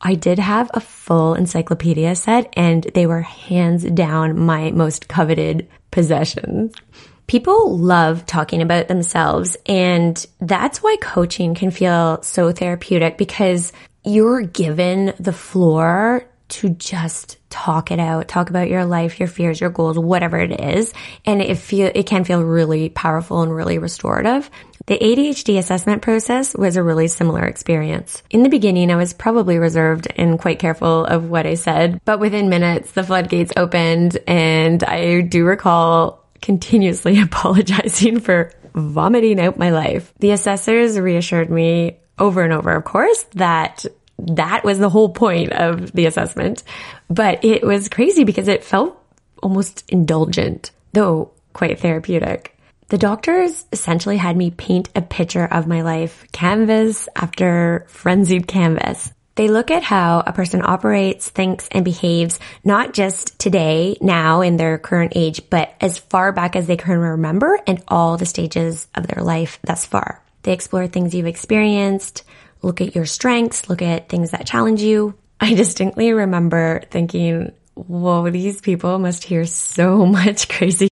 I 0.00 0.16
did 0.16 0.40
have 0.40 0.68
a 0.74 0.80
full 0.80 1.34
encyclopedia 1.34 2.16
set 2.16 2.52
and 2.54 2.82
they 2.94 3.06
were 3.06 3.22
hands 3.22 3.84
down 3.84 4.38
my 4.38 4.72
most 4.72 5.06
coveted 5.06 5.68
possession. 5.92 6.72
People 7.26 7.76
love 7.76 8.24
talking 8.26 8.62
about 8.62 8.88
themselves 8.88 9.56
and 9.66 10.24
that's 10.40 10.82
why 10.82 10.96
coaching 11.00 11.54
can 11.54 11.70
feel 11.70 12.22
so 12.22 12.52
therapeutic 12.52 13.18
because 13.18 13.72
you're 14.04 14.42
given 14.42 15.12
the 15.18 15.32
floor 15.32 16.24
to 16.48 16.68
just 16.70 17.38
talk 17.50 17.90
it 17.90 17.98
out, 17.98 18.28
talk 18.28 18.50
about 18.50 18.68
your 18.68 18.84
life, 18.84 19.18
your 19.18 19.28
fears, 19.28 19.60
your 19.60 19.70
goals, 19.70 19.98
whatever 19.98 20.38
it 20.38 20.60
is. 20.60 20.92
And 21.24 21.42
it 21.42 21.56
feel, 21.56 21.90
it 21.94 22.06
can 22.06 22.24
feel 22.24 22.42
really 22.42 22.88
powerful 22.88 23.42
and 23.42 23.54
really 23.54 23.78
restorative. 23.78 24.48
The 24.86 24.98
ADHD 24.98 25.58
assessment 25.58 26.02
process 26.02 26.54
was 26.54 26.76
a 26.76 26.82
really 26.82 27.08
similar 27.08 27.42
experience. 27.42 28.22
In 28.30 28.44
the 28.44 28.48
beginning, 28.48 28.92
I 28.92 28.96
was 28.96 29.12
probably 29.12 29.58
reserved 29.58 30.06
and 30.14 30.38
quite 30.38 30.60
careful 30.60 31.04
of 31.04 31.28
what 31.28 31.46
I 31.46 31.54
said, 31.54 32.00
but 32.04 32.20
within 32.20 32.48
minutes, 32.48 32.92
the 32.92 33.02
floodgates 33.02 33.52
opened 33.56 34.18
and 34.28 34.84
I 34.84 35.22
do 35.22 35.44
recall 35.44 36.25
continuously 36.40 37.20
apologizing 37.22 38.20
for 38.20 38.52
vomiting 38.74 39.40
out 39.40 39.58
my 39.58 39.70
life. 39.70 40.12
The 40.18 40.32
assessors 40.32 40.98
reassured 40.98 41.50
me 41.50 41.98
over 42.18 42.42
and 42.42 42.52
over, 42.52 42.72
of 42.72 42.84
course, 42.84 43.24
that 43.34 43.84
that 44.18 44.64
was 44.64 44.78
the 44.78 44.90
whole 44.90 45.10
point 45.10 45.52
of 45.52 45.92
the 45.92 46.06
assessment. 46.06 46.62
But 47.08 47.44
it 47.44 47.62
was 47.62 47.88
crazy 47.88 48.24
because 48.24 48.48
it 48.48 48.64
felt 48.64 49.02
almost 49.42 49.84
indulgent, 49.88 50.70
though 50.92 51.32
quite 51.52 51.80
therapeutic. 51.80 52.56
The 52.88 52.98
doctors 52.98 53.64
essentially 53.72 54.16
had 54.16 54.36
me 54.36 54.50
paint 54.50 54.90
a 54.94 55.02
picture 55.02 55.44
of 55.44 55.66
my 55.66 55.82
life, 55.82 56.24
canvas 56.32 57.08
after 57.16 57.84
frenzied 57.88 58.46
canvas. 58.46 59.12
They 59.36 59.48
look 59.48 59.70
at 59.70 59.82
how 59.82 60.22
a 60.26 60.32
person 60.32 60.62
operates, 60.64 61.28
thinks, 61.28 61.68
and 61.70 61.84
behaves, 61.84 62.40
not 62.64 62.94
just 62.94 63.38
today, 63.38 63.98
now 64.00 64.40
in 64.40 64.56
their 64.56 64.78
current 64.78 65.12
age, 65.14 65.42
but 65.50 65.74
as 65.78 65.98
far 65.98 66.32
back 66.32 66.56
as 66.56 66.66
they 66.66 66.78
can 66.78 66.98
remember 66.98 67.60
and 67.66 67.82
all 67.86 68.16
the 68.16 68.24
stages 68.24 68.88
of 68.94 69.06
their 69.06 69.22
life 69.22 69.58
thus 69.62 69.84
far. 69.84 70.22
They 70.42 70.54
explore 70.54 70.86
things 70.86 71.14
you've 71.14 71.26
experienced, 71.26 72.24
look 72.62 72.80
at 72.80 72.94
your 72.94 73.04
strengths, 73.04 73.68
look 73.68 73.82
at 73.82 74.08
things 74.08 74.30
that 74.30 74.46
challenge 74.46 74.80
you. 74.80 75.14
I 75.40 75.52
distinctly 75.52 76.14
remember 76.14 76.82
thinking, 76.90 77.52
whoa, 77.74 78.30
these 78.30 78.62
people 78.62 78.98
must 78.98 79.22
hear 79.22 79.44
so 79.44 80.06
much 80.06 80.48
crazy. 80.48 80.88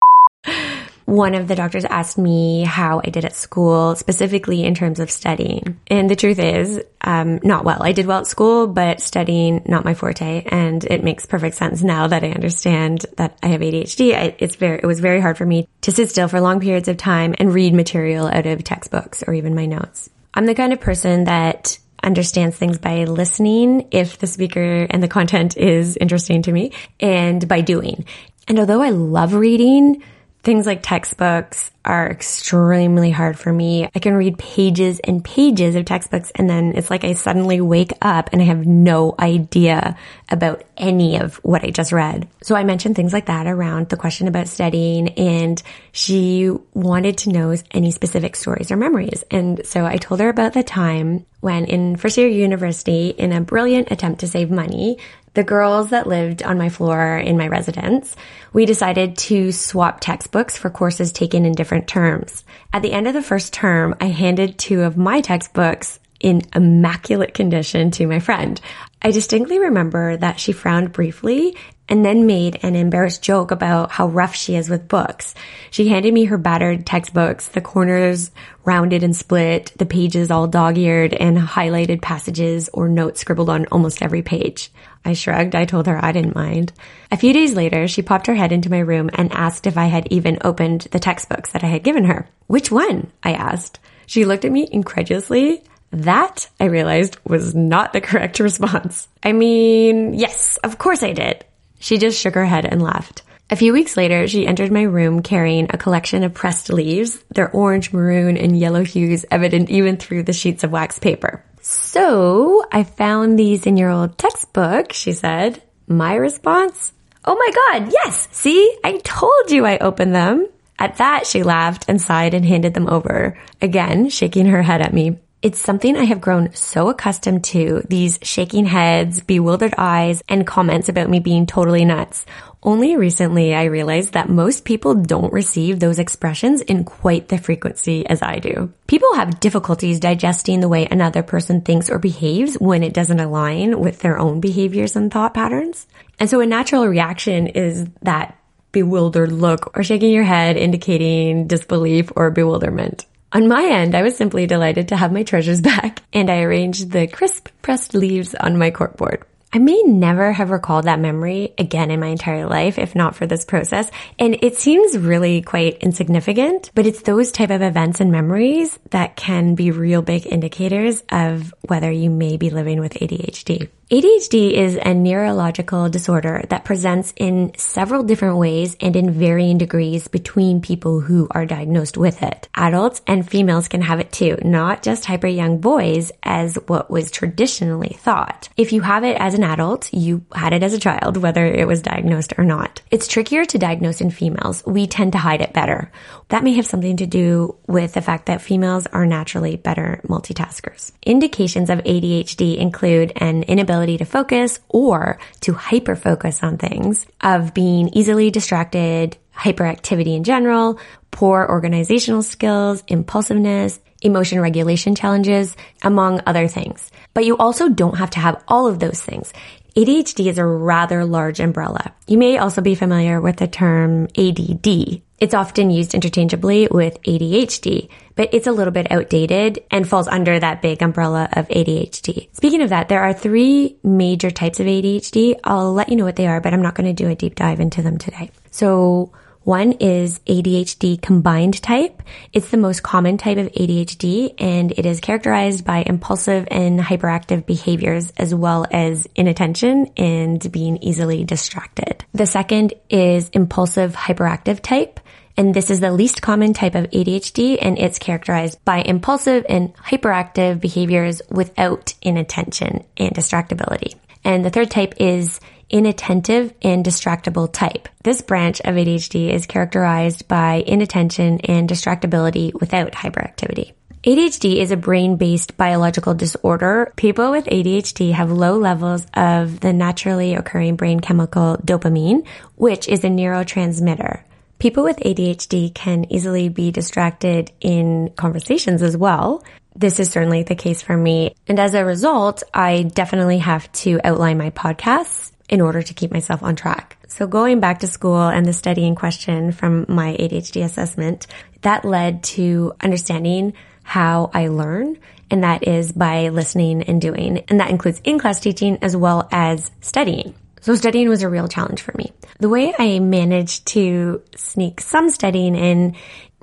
One 1.04 1.34
of 1.34 1.48
the 1.48 1.54
doctors 1.54 1.84
asked 1.84 2.18
me 2.18 2.64
how 2.64 3.00
I 3.04 3.10
did 3.10 3.24
at 3.24 3.34
school, 3.34 3.96
specifically 3.96 4.64
in 4.64 4.74
terms 4.74 5.00
of 5.00 5.10
studying. 5.10 5.80
And 5.88 6.08
the 6.08 6.16
truth 6.16 6.38
is, 6.38 6.80
um, 7.00 7.40
not 7.42 7.64
well. 7.64 7.82
I 7.82 7.92
did 7.92 8.06
well 8.06 8.20
at 8.20 8.26
school, 8.26 8.66
but 8.66 9.00
studying, 9.00 9.62
not 9.66 9.84
my 9.84 9.94
forte. 9.94 10.44
And 10.46 10.84
it 10.84 11.02
makes 11.02 11.26
perfect 11.26 11.56
sense 11.56 11.82
now 11.82 12.06
that 12.06 12.24
I 12.24 12.30
understand 12.30 13.06
that 13.16 13.38
I 13.42 13.48
have 13.48 13.60
ADHD. 13.60 14.14
I, 14.14 14.36
it's 14.38 14.56
very, 14.56 14.78
it 14.78 14.86
was 14.86 15.00
very 15.00 15.20
hard 15.20 15.38
for 15.38 15.46
me 15.46 15.68
to 15.82 15.92
sit 15.92 16.10
still 16.10 16.28
for 16.28 16.40
long 16.40 16.60
periods 16.60 16.88
of 16.88 16.96
time 16.96 17.34
and 17.38 17.52
read 17.52 17.74
material 17.74 18.26
out 18.26 18.46
of 18.46 18.64
textbooks 18.64 19.22
or 19.26 19.34
even 19.34 19.54
my 19.54 19.66
notes. 19.66 20.10
I'm 20.34 20.46
the 20.46 20.54
kind 20.54 20.72
of 20.72 20.80
person 20.80 21.24
that 21.24 21.78
understands 22.02 22.56
things 22.56 22.78
by 22.78 23.04
listening 23.04 23.88
if 23.90 24.18
the 24.18 24.26
speaker 24.26 24.86
and 24.90 25.02
the 25.02 25.08
content 25.08 25.56
is 25.56 25.96
interesting 25.96 26.42
to 26.42 26.52
me 26.52 26.72
and 27.00 27.46
by 27.46 27.60
doing. 27.60 28.04
And 28.48 28.58
although 28.58 28.82
I 28.82 28.90
love 28.90 29.34
reading, 29.34 30.02
Things 30.42 30.66
like 30.66 30.82
textbooks 30.82 31.70
are 31.84 32.10
extremely 32.10 33.10
hard 33.10 33.38
for 33.38 33.52
me. 33.52 33.88
I 33.94 33.98
can 33.98 34.14
read 34.14 34.38
pages 34.38 35.00
and 35.00 35.24
pages 35.24 35.76
of 35.76 35.84
textbooks 35.84 36.32
and 36.34 36.50
then 36.50 36.72
it's 36.76 36.90
like 36.90 37.04
I 37.04 37.12
suddenly 37.12 37.60
wake 37.60 37.92
up 38.02 38.30
and 38.32 38.42
I 38.42 38.46
have 38.46 38.66
no 38.66 39.14
idea 39.18 39.96
about 40.28 40.64
any 40.76 41.18
of 41.18 41.36
what 41.44 41.64
I 41.64 41.70
just 41.70 41.92
read. 41.92 42.28
So 42.42 42.56
I 42.56 42.64
mentioned 42.64 42.96
things 42.96 43.12
like 43.12 43.26
that 43.26 43.46
around 43.46 43.88
the 43.88 43.96
question 43.96 44.26
about 44.26 44.48
studying 44.48 45.10
and 45.10 45.62
she 45.92 46.50
wanted 46.74 47.18
to 47.18 47.30
know 47.30 47.54
any 47.70 47.92
specific 47.92 48.34
stories 48.34 48.70
or 48.70 48.76
memories. 48.76 49.24
And 49.30 49.64
so 49.64 49.86
I 49.86 49.96
told 49.96 50.20
her 50.20 50.28
about 50.28 50.54
the 50.54 50.62
time 50.64 51.24
when 51.40 51.64
in 51.64 51.96
first 51.96 52.16
year 52.16 52.28
university, 52.28 53.08
in 53.08 53.32
a 53.32 53.40
brilliant 53.40 53.90
attempt 53.90 54.20
to 54.20 54.28
save 54.28 54.50
money, 54.50 54.98
the 55.34 55.44
girls 55.44 55.90
that 55.90 56.06
lived 56.06 56.42
on 56.42 56.58
my 56.58 56.68
floor 56.68 57.16
in 57.16 57.38
my 57.38 57.48
residence, 57.48 58.14
we 58.52 58.66
decided 58.66 59.16
to 59.16 59.50
swap 59.52 60.00
textbooks 60.00 60.56
for 60.58 60.70
courses 60.70 61.12
taken 61.12 61.46
in 61.46 61.52
different 61.52 61.88
terms. 61.88 62.44
At 62.72 62.82
the 62.82 62.92
end 62.92 63.06
of 63.06 63.14
the 63.14 63.22
first 63.22 63.52
term, 63.52 63.94
I 64.00 64.06
handed 64.06 64.58
two 64.58 64.82
of 64.82 64.96
my 64.96 65.20
textbooks 65.20 65.98
in 66.20 66.42
immaculate 66.54 67.34
condition 67.34 67.90
to 67.92 68.06
my 68.06 68.20
friend. 68.20 68.60
I 69.00 69.10
distinctly 69.10 69.58
remember 69.58 70.16
that 70.16 70.38
she 70.38 70.52
frowned 70.52 70.92
briefly 70.92 71.56
and 71.88 72.04
then 72.04 72.26
made 72.26 72.60
an 72.62 72.76
embarrassed 72.76 73.22
joke 73.22 73.50
about 73.50 73.90
how 73.90 74.06
rough 74.06 74.36
she 74.36 74.54
is 74.54 74.70
with 74.70 74.86
books. 74.86 75.34
She 75.70 75.88
handed 75.88 76.14
me 76.14 76.24
her 76.26 76.38
battered 76.38 76.86
textbooks, 76.86 77.48
the 77.48 77.60
corners 77.60 78.30
rounded 78.64 79.02
and 79.02 79.16
split, 79.16 79.72
the 79.76 79.84
pages 79.84 80.30
all 80.30 80.46
dog-eared 80.46 81.12
and 81.12 81.36
highlighted 81.36 82.00
passages 82.00 82.70
or 82.72 82.88
notes 82.88 83.20
scribbled 83.20 83.50
on 83.50 83.66
almost 83.66 84.00
every 84.00 84.22
page. 84.22 84.70
I 85.04 85.14
shrugged. 85.14 85.54
I 85.54 85.64
told 85.64 85.86
her 85.86 86.02
I 86.02 86.12
didn't 86.12 86.34
mind. 86.34 86.72
A 87.10 87.16
few 87.16 87.32
days 87.32 87.54
later, 87.54 87.88
she 87.88 88.02
popped 88.02 88.26
her 88.28 88.34
head 88.34 88.52
into 88.52 88.70
my 88.70 88.78
room 88.78 89.10
and 89.14 89.32
asked 89.32 89.66
if 89.66 89.76
I 89.76 89.86
had 89.86 90.08
even 90.10 90.38
opened 90.44 90.82
the 90.92 91.00
textbooks 91.00 91.52
that 91.52 91.64
I 91.64 91.68
had 91.68 91.82
given 91.82 92.04
her. 92.04 92.28
Which 92.46 92.70
one? 92.70 93.10
I 93.22 93.32
asked. 93.32 93.80
She 94.06 94.24
looked 94.24 94.44
at 94.44 94.52
me 94.52 94.68
incredulously. 94.70 95.62
That, 95.90 96.48
I 96.60 96.66
realized, 96.66 97.18
was 97.24 97.54
not 97.54 97.92
the 97.92 98.00
correct 98.08 98.40
response. 98.40 99.08
I 99.22 99.32
mean, 99.32 100.14
yes, 100.14 100.56
of 100.58 100.78
course 100.78 101.02
I 101.02 101.12
did. 101.12 101.44
She 101.80 101.98
just 101.98 102.20
shook 102.20 102.34
her 102.34 102.46
head 102.46 102.64
and 102.64 102.80
laughed. 102.80 103.22
A 103.50 103.56
few 103.56 103.72
weeks 103.72 103.96
later, 103.96 104.26
she 104.28 104.46
entered 104.46 104.72
my 104.72 104.82
room 104.82 105.20
carrying 105.20 105.66
a 105.68 105.76
collection 105.76 106.22
of 106.22 106.32
pressed 106.32 106.72
leaves, 106.72 107.22
their 107.34 107.50
orange, 107.50 107.92
maroon, 107.92 108.38
and 108.38 108.58
yellow 108.58 108.82
hues 108.82 109.26
evident 109.30 109.68
even 109.68 109.98
through 109.98 110.22
the 110.22 110.32
sheets 110.32 110.64
of 110.64 110.72
wax 110.72 110.98
paper. 110.98 111.44
So, 111.64 112.64
I 112.72 112.82
found 112.82 113.38
these 113.38 113.66
in 113.66 113.76
your 113.76 113.88
old 113.88 114.18
textbook, 114.18 114.92
she 114.92 115.12
said. 115.12 115.62
My 115.86 116.16
response? 116.16 116.92
Oh 117.24 117.36
my 117.36 117.78
god, 117.78 117.92
yes! 117.92 118.26
See? 118.32 118.76
I 118.82 118.98
told 118.98 119.52
you 119.52 119.64
I 119.64 119.78
opened 119.78 120.12
them. 120.12 120.48
At 120.76 120.96
that, 120.96 121.24
she 121.24 121.44
laughed 121.44 121.84
and 121.86 122.02
sighed 122.02 122.34
and 122.34 122.44
handed 122.44 122.74
them 122.74 122.88
over, 122.88 123.38
again 123.60 124.08
shaking 124.08 124.46
her 124.46 124.62
head 124.62 124.82
at 124.82 124.92
me. 124.92 125.20
It's 125.40 125.60
something 125.60 125.96
I 125.96 126.02
have 126.04 126.20
grown 126.20 126.52
so 126.54 126.88
accustomed 126.88 127.44
to, 127.44 127.82
these 127.88 128.18
shaking 128.22 128.64
heads, 128.64 129.20
bewildered 129.20 129.74
eyes, 129.78 130.20
and 130.28 130.44
comments 130.44 130.88
about 130.88 131.10
me 131.10 131.20
being 131.20 131.46
totally 131.46 131.84
nuts. 131.84 132.26
Only 132.64 132.96
recently 132.96 133.56
I 133.56 133.64
realized 133.64 134.12
that 134.12 134.28
most 134.28 134.64
people 134.64 134.94
don't 134.94 135.32
receive 135.32 135.80
those 135.80 135.98
expressions 135.98 136.60
in 136.60 136.84
quite 136.84 137.26
the 137.26 137.38
frequency 137.38 138.06
as 138.06 138.22
I 138.22 138.38
do. 138.38 138.72
People 138.86 139.14
have 139.14 139.40
difficulties 139.40 139.98
digesting 139.98 140.60
the 140.60 140.68
way 140.68 140.86
another 140.86 141.24
person 141.24 141.62
thinks 141.62 141.90
or 141.90 141.98
behaves 141.98 142.54
when 142.54 142.84
it 142.84 142.94
doesn't 142.94 143.18
align 143.18 143.80
with 143.80 143.98
their 143.98 144.16
own 144.16 144.40
behaviors 144.40 144.94
and 144.94 145.12
thought 145.12 145.34
patterns. 145.34 145.88
And 146.20 146.30
so 146.30 146.38
a 146.38 146.46
natural 146.46 146.86
reaction 146.86 147.48
is 147.48 147.88
that 148.02 148.38
bewildered 148.70 149.32
look 149.32 149.76
or 149.76 149.82
shaking 149.82 150.12
your 150.12 150.22
head 150.22 150.56
indicating 150.56 151.48
disbelief 151.48 152.12
or 152.14 152.30
bewilderment. 152.30 153.06
On 153.32 153.48
my 153.48 153.64
end, 153.64 153.96
I 153.96 154.02
was 154.02 154.16
simply 154.16 154.46
delighted 154.46 154.88
to 154.88 154.96
have 154.96 155.12
my 155.12 155.24
treasures 155.24 155.60
back 155.72 156.02
and 156.12 156.30
I 156.30 156.42
arranged 156.42 156.92
the 156.92 157.08
crisp 157.08 157.48
pressed 157.60 157.92
leaves 157.92 158.36
on 158.36 158.56
my 158.56 158.70
corkboard. 158.70 159.24
I 159.54 159.58
may 159.58 159.82
never 159.82 160.32
have 160.32 160.50
recalled 160.50 160.86
that 160.86 160.98
memory 160.98 161.52
again 161.58 161.90
in 161.90 162.00
my 162.00 162.06
entire 162.06 162.46
life 162.46 162.78
if 162.78 162.94
not 162.94 163.14
for 163.14 163.26
this 163.26 163.44
process. 163.44 163.90
And 164.18 164.38
it 164.40 164.56
seems 164.56 164.96
really 164.96 165.42
quite 165.42 165.78
insignificant, 165.82 166.70
but 166.74 166.86
it's 166.86 167.02
those 167.02 167.32
type 167.32 167.50
of 167.50 167.60
events 167.60 168.00
and 168.00 168.10
memories 168.10 168.78
that 168.90 169.14
can 169.14 169.54
be 169.54 169.70
real 169.70 170.00
big 170.00 170.26
indicators 170.26 171.02
of 171.10 171.52
whether 171.68 171.90
you 171.90 172.08
may 172.08 172.38
be 172.38 172.48
living 172.48 172.80
with 172.80 172.94
ADHD. 172.94 173.68
ADHD 173.92 174.52
is 174.54 174.76
a 174.76 174.94
neurological 174.94 175.90
disorder 175.90 176.42
that 176.48 176.64
presents 176.64 177.12
in 177.14 177.52
several 177.58 178.02
different 178.02 178.38
ways 178.38 178.74
and 178.80 178.96
in 178.96 179.10
varying 179.10 179.58
degrees 179.58 180.08
between 180.08 180.62
people 180.62 181.00
who 181.00 181.28
are 181.30 181.44
diagnosed 181.44 181.98
with 181.98 182.22
it. 182.22 182.48
Adults 182.54 183.02
and 183.06 183.28
females 183.28 183.68
can 183.68 183.82
have 183.82 184.00
it 184.00 184.10
too, 184.10 184.38
not 184.42 184.82
just 184.82 185.04
hyper 185.04 185.26
young 185.26 185.58
boys 185.58 186.10
as 186.22 186.54
what 186.68 186.90
was 186.90 187.10
traditionally 187.10 187.94
thought. 188.00 188.48
If 188.56 188.72
you 188.72 188.80
have 188.80 189.04
it 189.04 189.18
as 189.20 189.34
an 189.34 189.44
adult, 189.44 189.92
you 189.92 190.24
had 190.34 190.54
it 190.54 190.62
as 190.62 190.72
a 190.72 190.80
child, 190.80 191.18
whether 191.18 191.44
it 191.44 191.68
was 191.68 191.82
diagnosed 191.82 192.32
or 192.38 192.44
not. 192.44 192.80
It's 192.90 193.06
trickier 193.06 193.44
to 193.44 193.58
diagnose 193.58 194.00
in 194.00 194.10
females. 194.10 194.64
We 194.64 194.86
tend 194.86 195.12
to 195.12 195.18
hide 195.18 195.42
it 195.42 195.52
better. 195.52 195.92
That 196.30 196.44
may 196.44 196.54
have 196.54 196.64
something 196.64 196.96
to 196.96 197.06
do 197.06 197.56
with 197.66 197.92
the 197.92 198.00
fact 198.00 198.24
that 198.24 198.40
females 198.40 198.86
are 198.86 199.04
naturally 199.04 199.56
better 199.56 200.00
multitaskers. 200.08 200.92
Indications 201.02 201.68
of 201.68 201.80
ADHD 201.80 202.56
include 202.56 203.12
an 203.16 203.42
inability 203.42 203.81
inability 203.82 203.98
to 203.98 204.04
focus 204.04 204.60
or 204.68 205.18
to 205.40 205.52
hyper 205.52 205.96
focus 205.96 206.42
on 206.42 206.58
things, 206.58 207.06
of 207.20 207.54
being 207.54 207.88
easily 207.92 208.30
distracted, 208.30 209.16
hyperactivity 209.36 210.16
in 210.16 210.24
general, 210.24 210.78
poor 211.10 211.46
organizational 211.48 212.22
skills, 212.22 212.82
impulsiveness, 212.86 213.80
emotion 214.00 214.40
regulation 214.40 214.94
challenges, 214.94 215.56
among 215.82 216.20
other 216.26 216.48
things. 216.48 216.90
But 217.14 217.24
you 217.24 217.36
also 217.36 217.68
don't 217.68 217.98
have 217.98 218.10
to 218.10 218.20
have 218.20 218.42
all 218.48 218.66
of 218.66 218.78
those 218.78 219.00
things. 219.00 219.32
ADHD 219.74 220.26
is 220.26 220.36
a 220.36 220.44
rather 220.44 221.04
large 221.04 221.40
umbrella. 221.40 221.94
You 222.06 222.18
may 222.18 222.36
also 222.36 222.60
be 222.60 222.74
familiar 222.74 223.22
with 223.22 223.36
the 223.36 223.48
term 223.48 224.06
ADD. 224.18 225.00
It's 225.18 225.32
often 225.32 225.70
used 225.70 225.94
interchangeably 225.94 226.68
with 226.70 227.00
ADHD, 227.04 227.88
but 228.14 228.34
it's 228.34 228.46
a 228.46 228.52
little 228.52 228.72
bit 228.72 228.92
outdated 228.92 229.64
and 229.70 229.88
falls 229.88 230.08
under 230.08 230.38
that 230.38 230.60
big 230.60 230.82
umbrella 230.82 231.26
of 231.32 231.48
ADHD. 231.48 232.28
Speaking 232.34 232.60
of 232.60 232.68
that, 232.68 232.90
there 232.90 233.02
are 233.02 233.14
three 233.14 233.78
major 233.82 234.30
types 234.30 234.60
of 234.60 234.66
ADHD. 234.66 235.36
I'll 235.42 235.72
let 235.72 235.88
you 235.88 235.96
know 235.96 236.04
what 236.04 236.16
they 236.16 236.26
are, 236.26 236.42
but 236.42 236.52
I'm 236.52 236.62
not 236.62 236.74
going 236.74 236.94
to 236.94 237.04
do 237.04 237.08
a 237.08 237.14
deep 237.14 237.36
dive 237.36 237.60
into 237.60 237.80
them 237.80 237.96
today. 237.96 238.30
So 238.50 239.12
one 239.44 239.72
is 239.72 240.20
ADHD 240.20 241.00
combined 241.00 241.60
type. 241.62 242.02
It's 242.32 242.50
the 242.50 242.56
most 242.56 242.82
common 242.82 243.18
type 243.18 243.38
of 243.38 243.50
ADHD 243.52 244.34
and 244.38 244.72
it 244.72 244.86
is 244.86 245.00
characterized 245.00 245.64
by 245.64 245.82
impulsive 245.84 246.46
and 246.50 246.78
hyperactive 246.78 247.44
behaviors 247.44 248.12
as 248.16 248.34
well 248.34 248.66
as 248.70 249.08
inattention 249.14 249.90
and 249.96 250.52
being 250.52 250.78
easily 250.78 251.24
distracted. 251.24 252.04
The 252.12 252.26
second 252.26 252.74
is 252.88 253.30
impulsive 253.30 253.94
hyperactive 253.94 254.60
type. 254.60 255.00
And 255.36 255.54
this 255.54 255.70
is 255.70 255.80
the 255.80 255.92
least 255.92 256.20
common 256.20 256.52
type 256.52 256.74
of 256.74 256.90
ADHD 256.90 257.58
and 257.60 257.78
it's 257.78 257.98
characterized 257.98 258.62
by 258.64 258.82
impulsive 258.82 259.46
and 259.48 259.74
hyperactive 259.76 260.60
behaviors 260.60 261.22
without 261.30 261.94
inattention 262.02 262.84
and 262.98 263.12
distractibility. 263.12 263.94
And 264.24 264.44
the 264.44 264.50
third 264.50 264.70
type 264.70 264.94
is 264.98 265.40
inattentive 265.72 266.54
and 266.62 266.84
distractible 266.84 267.52
type. 267.52 267.88
This 268.04 268.22
branch 268.22 268.60
of 268.60 268.76
ADHD 268.76 269.32
is 269.32 269.46
characterized 269.46 270.28
by 270.28 270.62
inattention 270.66 271.40
and 271.40 271.68
distractibility 271.68 272.52
without 272.54 272.92
hyperactivity. 272.92 273.72
ADHD 274.04 274.56
is 274.56 274.72
a 274.72 274.76
brain-based 274.76 275.56
biological 275.56 276.12
disorder. 276.12 276.92
People 276.96 277.30
with 277.30 277.46
ADHD 277.46 278.12
have 278.12 278.32
low 278.32 278.58
levels 278.58 279.06
of 279.14 279.60
the 279.60 279.72
naturally 279.72 280.34
occurring 280.34 280.74
brain 280.74 280.98
chemical 280.98 281.56
dopamine, 281.64 282.26
which 282.56 282.88
is 282.88 283.04
a 283.04 283.08
neurotransmitter. 283.08 284.22
People 284.58 284.84
with 284.84 284.98
ADHD 284.98 285.72
can 285.72 286.12
easily 286.12 286.48
be 286.48 286.70
distracted 286.70 287.52
in 287.60 288.10
conversations 288.16 288.82
as 288.82 288.96
well. 288.96 289.44
This 289.74 289.98
is 289.98 290.10
certainly 290.10 290.42
the 290.42 290.54
case 290.54 290.82
for 290.82 290.96
me. 290.96 291.34
And 291.48 291.58
as 291.58 291.74
a 291.74 291.84
result, 291.84 292.42
I 292.52 292.82
definitely 292.82 293.38
have 293.38 293.70
to 293.72 294.00
outline 294.04 294.38
my 294.38 294.50
podcasts 294.50 295.31
in 295.52 295.60
order 295.60 295.82
to 295.82 295.92
keep 295.92 296.10
myself 296.10 296.42
on 296.42 296.56
track. 296.56 296.96
So 297.08 297.26
going 297.26 297.60
back 297.60 297.80
to 297.80 297.86
school 297.86 298.22
and 298.22 298.46
the 298.46 298.54
studying 298.54 298.94
question 298.94 299.52
from 299.52 299.84
my 299.86 300.16
ADHD 300.18 300.64
assessment, 300.64 301.26
that 301.60 301.84
led 301.84 302.24
to 302.24 302.72
understanding 302.80 303.52
how 303.82 304.30
I 304.32 304.48
learn. 304.48 304.96
And 305.30 305.44
that 305.44 305.68
is 305.68 305.92
by 305.92 306.30
listening 306.30 306.84
and 306.84 307.02
doing. 307.02 307.44
And 307.48 307.60
that 307.60 307.68
includes 307.68 308.00
in-class 308.02 308.40
teaching 308.40 308.78
as 308.80 308.96
well 308.96 309.28
as 309.30 309.70
studying. 309.82 310.34
So 310.62 310.74
studying 310.74 311.10
was 311.10 311.22
a 311.22 311.28
real 311.28 311.48
challenge 311.48 311.82
for 311.82 311.92
me. 311.98 312.12
The 312.40 312.48
way 312.48 312.74
I 312.78 312.98
managed 313.00 313.66
to 313.66 314.22
sneak 314.34 314.80
some 314.80 315.10
studying 315.10 315.54
in 315.54 315.96